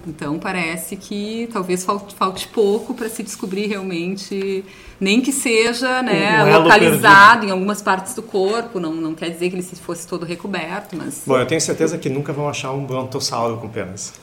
Então 0.06 0.38
parece 0.38 0.96
que 0.96 1.48
talvez 1.52 1.84
falte, 1.84 2.14
falte 2.14 2.48
pouco 2.48 2.94
para 2.94 3.08
se 3.08 3.22
descobrir 3.22 3.66
realmente, 3.66 4.64
nem 4.98 5.20
que 5.20 5.30
seja 5.30 6.02
né, 6.02 6.42
um 6.42 6.62
localizado 6.62 7.32
perdido. 7.32 7.48
em 7.48 7.50
algumas 7.52 7.82
partes 7.82 8.14
do 8.14 8.22
corpo, 8.22 8.80
não, 8.80 8.94
não 8.94 9.14
quer 9.14 9.30
dizer 9.30 9.50
que 9.50 9.56
ele 9.56 9.62
fosse 9.62 10.06
todo 10.06 10.24
recoberto, 10.24 10.96
mas... 10.96 11.22
Bom, 11.26 11.38
eu 11.38 11.46
tenho 11.46 11.60
certeza 11.60 11.98
que 11.98 12.08
nunca 12.08 12.32
vão 12.32 12.48
achar 12.48 12.72
um 12.72 12.84
brontossauro 12.84 13.58
com 13.58 13.68
penas. 13.68 14.14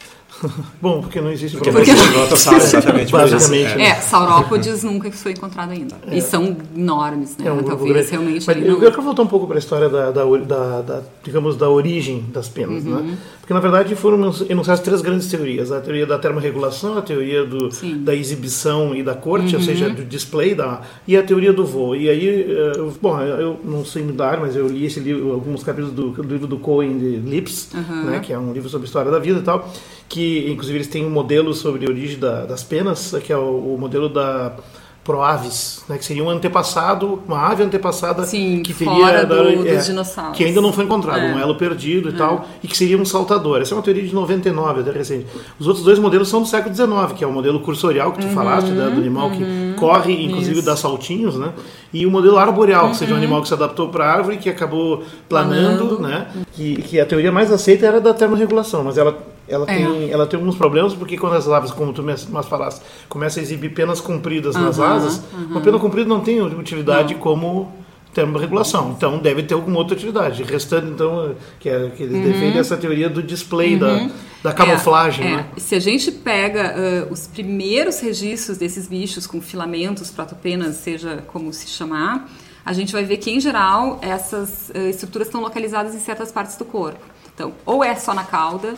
Bom, 0.81 1.01
porque 1.01 1.19
não 1.19 1.31
existe 1.31 1.57
porque 1.57 1.71
porque 1.71 1.93
não 1.93 2.07
brontossauro, 2.11 2.59
exatamente. 2.61 3.11
Basicamente. 3.11 3.81
É, 3.81 3.87
é 3.87 3.95
saurópodes 3.95 4.83
nunca 4.83 5.11
foi 5.11 5.31
encontrado 5.31 5.71
ainda. 5.71 5.95
É. 6.07 6.17
E 6.17 6.21
são 6.21 6.55
enormes, 6.75 7.37
né? 7.37 7.47
É 7.47 7.51
um 7.51 7.63
Talvez 7.63 8.09
realmente. 8.09 8.45
Mas 8.45 8.65
eu 8.65 8.79
quero 8.79 9.01
voltar 9.01 9.23
um 9.23 9.27
pouco 9.27 9.47
para 9.47 9.57
a 9.57 9.59
história 9.59 9.89
da, 9.89 10.11
da, 10.11 10.23
da, 10.23 10.81
da, 10.81 11.01
digamos, 11.23 11.57
da 11.57 11.69
origem 11.69 12.25
das 12.31 12.47
penas, 12.47 12.83
né? 12.83 12.95
uhum. 12.95 13.03
né? 13.03 13.17
Porque 13.47 13.53
na 13.53 13.61
verdade 13.61 13.95
foram 13.95 14.17
enunciadas 14.49 14.81
três 14.81 15.01
grandes 15.01 15.29
teorias: 15.29 15.71
a 15.71 15.79
teoria 15.79 16.05
da 16.05 16.19
termorregulação, 16.19 16.97
a 16.97 17.01
teoria 17.01 17.45
do, 17.45 17.69
da 17.99 18.13
exibição 18.13 18.93
e 18.93 19.01
da 19.01 19.15
corte, 19.15 19.55
uhum. 19.55 19.61
ou 19.61 19.65
seja, 19.65 19.89
do 19.89 20.03
display, 20.03 20.53
da, 20.53 20.81
e 21.07 21.15
a 21.15 21.23
teoria 21.23 21.53
do 21.53 21.65
voo. 21.65 21.95
E 21.95 22.09
aí, 22.09 22.45
uh, 22.77 22.93
bom, 23.01 23.17
eu 23.21 23.57
não 23.63 23.85
sei 23.85 24.03
mudar, 24.03 24.37
mas 24.41 24.53
eu 24.57 24.67
li 24.67 24.83
esse 24.83 24.99
livro, 24.99 25.31
alguns 25.31 25.63
capítulos 25.63 25.95
do, 25.95 26.09
do 26.11 26.23
livro 26.23 26.45
do 26.45 26.57
Cohen 26.57 26.97
de 26.97 27.15
Lips, 27.15 27.69
uhum. 27.73 28.03
né? 28.03 28.19
Que 28.19 28.33
é 28.33 28.37
um 28.37 28.51
livro 28.51 28.67
sobre 28.67 28.85
história 28.85 29.09
da 29.09 29.17
vida 29.17 29.39
e 29.39 29.43
tal 29.43 29.71
que 30.09 30.49
inclusive 30.49 30.77
eles 30.77 30.87
têm 30.87 31.05
um 31.05 31.09
modelo 31.09 31.53
sobre 31.53 31.85
a 31.85 31.89
origem 31.89 32.17
da, 32.17 32.45
das 32.45 32.63
penas, 32.63 33.13
que 33.25 33.33
é 33.33 33.37
o, 33.37 33.75
o 33.75 33.77
modelo 33.77 34.07
da 34.07 34.55
proaves, 35.07 35.85
né, 35.87 35.97
que 35.97 36.03
seria 36.03 36.21
um 36.21 36.29
antepassado, 36.29 37.21
uma 37.25 37.47
ave 37.47 37.63
antepassada 37.63 38.25
Sim, 38.25 38.61
que 38.61 38.73
teria 38.73 39.25
do, 39.25 39.35
é, 39.65 39.75
dos 39.75 39.85
dinossauros. 39.85 40.35
que 40.35 40.43
ainda 40.43 40.59
não 40.59 40.73
foi 40.73 40.83
encontrado, 40.83 41.21
é. 41.21 41.33
um 41.33 41.39
elo 41.39 41.55
perdido 41.55 42.09
e 42.09 42.13
é. 42.13 42.17
tal, 42.17 42.45
e 42.61 42.67
que 42.67 42.75
seria 42.75 42.97
um 42.97 43.05
saltador. 43.05 43.61
Essa 43.61 43.73
é 43.73 43.77
uma 43.77 43.81
teoria 43.81 44.03
de 44.03 44.13
99, 44.13 44.81
até 44.81 44.91
recente. 44.91 45.25
Os 45.57 45.65
outros 45.65 45.85
dois 45.85 45.97
modelos 45.97 46.27
são 46.27 46.41
do 46.41 46.45
século 46.45 46.75
XIX, 46.75 47.13
que 47.15 47.23
é 47.23 47.27
o 47.27 47.31
modelo 47.31 47.61
cursorial 47.61 48.11
que 48.11 48.19
tu 48.19 48.27
uhum, 48.27 48.33
falaste, 48.33 48.69
né, 48.71 48.89
do 48.89 48.99
animal 48.99 49.29
uhum, 49.29 49.37
que 49.37 49.79
corre, 49.79 50.25
inclusive 50.25 50.57
Isso. 50.57 50.65
dá 50.65 50.75
saltinhos, 50.75 51.37
né? 51.37 51.53
E 51.93 52.05
o 52.05 52.11
modelo 52.11 52.37
arboreal, 52.37 52.87
uhum. 52.87 52.91
que 52.91 52.97
seja 52.97 53.13
um 53.13 53.17
animal 53.17 53.41
que 53.41 53.47
se 53.47 53.53
adaptou 53.53 53.87
para 53.87 54.03
a 54.03 54.11
árvore, 54.11 54.35
que 54.35 54.49
acabou 54.49 55.03
planando, 55.29 55.95
planando. 55.95 56.01
né? 56.01 56.27
Que, 56.51 56.81
que 56.81 56.99
a 56.99 57.05
teoria 57.05 57.31
mais 57.31 57.49
aceita 57.49 57.85
era 57.85 58.01
da 58.01 58.13
termorregulação, 58.13 58.83
mas 58.83 58.97
ela 58.97 59.17
ela, 59.47 59.65
é. 59.69 59.77
tem, 59.77 60.11
ela 60.11 60.27
tem 60.27 60.39
alguns 60.39 60.55
problemas 60.55 60.93
porque 60.93 61.17
quando 61.17 61.35
as 61.35 61.47
aves, 61.47 61.71
como 61.71 61.93
tu 61.93 62.03
mais 62.03 62.45
falaste, 62.47 62.81
começam 63.07 63.41
a 63.41 63.43
exibir 63.43 63.69
penas 63.73 64.01
compridas 64.01 64.55
uhum, 64.55 64.61
nas 64.63 64.79
asas, 64.79 65.21
uhum. 65.33 65.45
uma 65.51 65.61
pena 65.61 65.79
comprida 65.79 66.07
não 66.07 66.19
tem 66.19 66.41
utilidade 66.41 67.13
não. 67.13 67.21
como 67.21 67.71
termorregulação. 68.13 68.95
Então 68.97 69.19
deve 69.19 69.43
ter 69.43 69.53
alguma 69.53 69.77
outra 69.77 69.95
utilidade. 69.95 70.41
Restando, 70.43 70.91
então, 70.91 71.35
que, 71.59 71.69
é, 71.69 71.89
que 71.89 72.03
uhum. 72.03 72.23
defende 72.23 72.57
essa 72.57 72.75
teoria 72.75 73.09
do 73.09 73.21
display, 73.21 73.77
da, 73.77 73.93
uhum. 73.93 74.11
da 74.41 74.53
camuflagem. 74.53 75.25
É, 75.25 75.29
é. 75.29 75.35
Né? 75.35 75.45
Se 75.57 75.75
a 75.75 75.79
gente 75.79 76.11
pega 76.11 76.73
uh, 77.07 77.13
os 77.13 77.27
primeiros 77.27 77.99
registros 77.99 78.57
desses 78.57 78.87
bichos 78.87 79.27
com 79.27 79.39
filamentos, 79.39 80.09
protopenas, 80.09 80.77
seja 80.77 81.23
como 81.27 81.53
se 81.53 81.67
chamar, 81.67 82.27
a 82.65 82.73
gente 82.73 82.91
vai 82.91 83.03
ver 83.03 83.17
que, 83.17 83.29
em 83.29 83.39
geral, 83.39 83.99
essas 84.01 84.71
uh, 84.75 84.89
estruturas 84.89 85.27
estão 85.27 85.39
localizadas 85.39 85.93
em 85.93 85.99
certas 85.99 86.31
partes 86.31 86.57
do 86.57 86.65
corpo. 86.65 86.99
Então, 87.33 87.53
ou 87.65 87.83
é 87.83 87.93
só 87.95 88.15
na 88.15 88.23
cauda, 88.23 88.73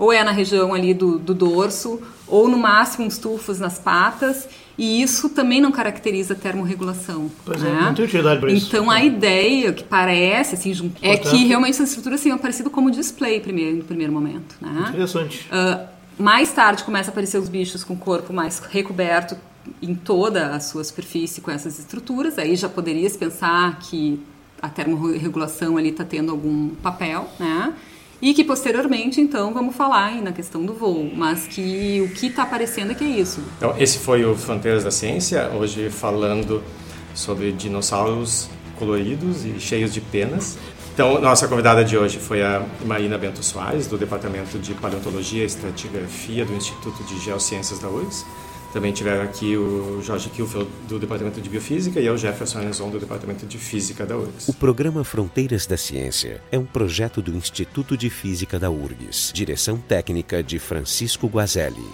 ou 0.00 0.10
é 0.10 0.24
na 0.24 0.30
região 0.30 0.72
ali 0.72 0.94
do, 0.94 1.18
do 1.18 1.34
dorso, 1.34 2.00
ou 2.26 2.48
no 2.48 2.56
máximo 2.56 3.06
uns 3.06 3.18
tufos 3.18 3.60
nas 3.60 3.78
patas, 3.78 4.48
e 4.78 5.02
isso 5.02 5.28
também 5.28 5.60
não 5.60 5.70
caracteriza 5.70 6.34
termorregulação. 6.34 7.30
Pois 7.44 7.62
é, 7.62 7.70
né? 7.70 7.78
é, 7.78 7.82
não 7.82 7.94
tem 7.94 8.06
utilidade 8.06 8.40
para 8.40 8.50
isso. 8.50 8.66
Então 8.66 8.90
a 8.90 9.04
ideia 9.04 9.74
que 9.74 9.84
parece, 9.84 10.54
assim, 10.54 10.90
é 11.02 11.18
que 11.18 11.44
realmente 11.44 11.74
essas 11.74 11.90
estruturas 11.90 12.22
tenham 12.22 12.36
aparecido 12.36 12.70
como 12.70 12.90
display 12.90 13.40
primeiro, 13.40 13.76
no 13.76 13.84
primeiro 13.84 14.10
momento. 14.10 14.56
Né? 14.58 14.86
Interessante. 14.88 15.46
Uh, 15.52 15.86
mais 16.18 16.50
tarde 16.50 16.82
começa 16.82 17.10
a 17.10 17.12
aparecer 17.12 17.36
os 17.36 17.50
bichos 17.50 17.84
com 17.84 17.92
o 17.92 17.98
corpo 17.98 18.32
mais 18.32 18.58
recoberto 18.58 19.36
em 19.82 19.94
toda 19.94 20.54
a 20.54 20.60
sua 20.60 20.82
superfície 20.82 21.42
com 21.42 21.50
essas 21.50 21.78
estruturas, 21.78 22.38
aí 22.38 22.56
já 22.56 22.70
poderia 22.70 23.08
se 23.10 23.18
pensar 23.18 23.78
que 23.80 24.18
a 24.62 24.68
termorregulação 24.70 25.76
ali 25.76 25.90
está 25.90 26.04
tendo 26.04 26.30
algum 26.30 26.70
papel, 26.70 27.28
né? 27.38 27.74
E 28.22 28.34
que 28.34 28.44
posteriormente, 28.44 29.20
então, 29.20 29.54
vamos 29.54 29.74
falar 29.74 30.20
na 30.20 30.30
questão 30.30 30.64
do 30.64 30.74
voo, 30.74 31.10
mas 31.14 31.46
que 31.46 32.02
o 32.02 32.14
que 32.14 32.26
está 32.26 32.42
aparecendo 32.42 32.92
é 32.92 32.94
que 32.94 33.04
é 33.04 33.08
isso. 33.08 33.42
Então, 33.56 33.74
esse 33.78 33.98
foi 33.98 34.24
o 34.24 34.36
Fronteiras 34.36 34.84
da 34.84 34.90
Ciência, 34.90 35.50
hoje 35.54 35.88
falando 35.88 36.62
sobre 37.14 37.50
dinossauros 37.52 38.50
coloridos 38.78 39.44
e 39.44 39.58
cheios 39.58 39.92
de 39.92 40.00
penas. 40.00 40.58
Então, 40.92 41.18
nossa 41.20 41.48
convidada 41.48 41.82
de 41.82 41.96
hoje 41.96 42.18
foi 42.18 42.42
a 42.42 42.62
Marina 42.84 43.16
Bento 43.16 43.42
Soares, 43.42 43.86
do 43.86 43.96
Departamento 43.96 44.58
de 44.58 44.74
Paleontologia 44.74 45.42
e 45.42 45.46
Estratigrafia 45.46 46.44
do 46.44 46.52
Instituto 46.54 47.02
de 47.04 47.18
Geociências 47.20 47.78
da 47.78 47.88
URGS. 47.88 48.26
Também 48.72 48.92
tiveram 48.92 49.22
aqui 49.22 49.56
o 49.56 50.00
Jorge 50.02 50.30
Kilfeld, 50.30 50.68
do 50.88 50.98
Departamento 50.98 51.40
de 51.40 51.48
Biofísica, 51.48 51.98
e 51.98 52.06
eu, 52.06 52.16
Jefferson 52.16 52.58
Arnezon, 52.58 52.90
do 52.90 53.00
Departamento 53.00 53.44
de 53.44 53.58
Física 53.58 54.06
da 54.06 54.16
URGS. 54.16 54.48
O 54.48 54.54
programa 54.54 55.02
Fronteiras 55.02 55.66
da 55.66 55.76
Ciência 55.76 56.40
é 56.52 56.58
um 56.58 56.64
projeto 56.64 57.20
do 57.20 57.34
Instituto 57.34 57.96
de 57.96 58.08
Física 58.08 58.58
da 58.58 58.70
URGS. 58.70 59.32
Direção 59.34 59.76
técnica 59.76 60.42
de 60.42 60.58
Francisco 60.58 61.26
Guazelli. 61.26 61.84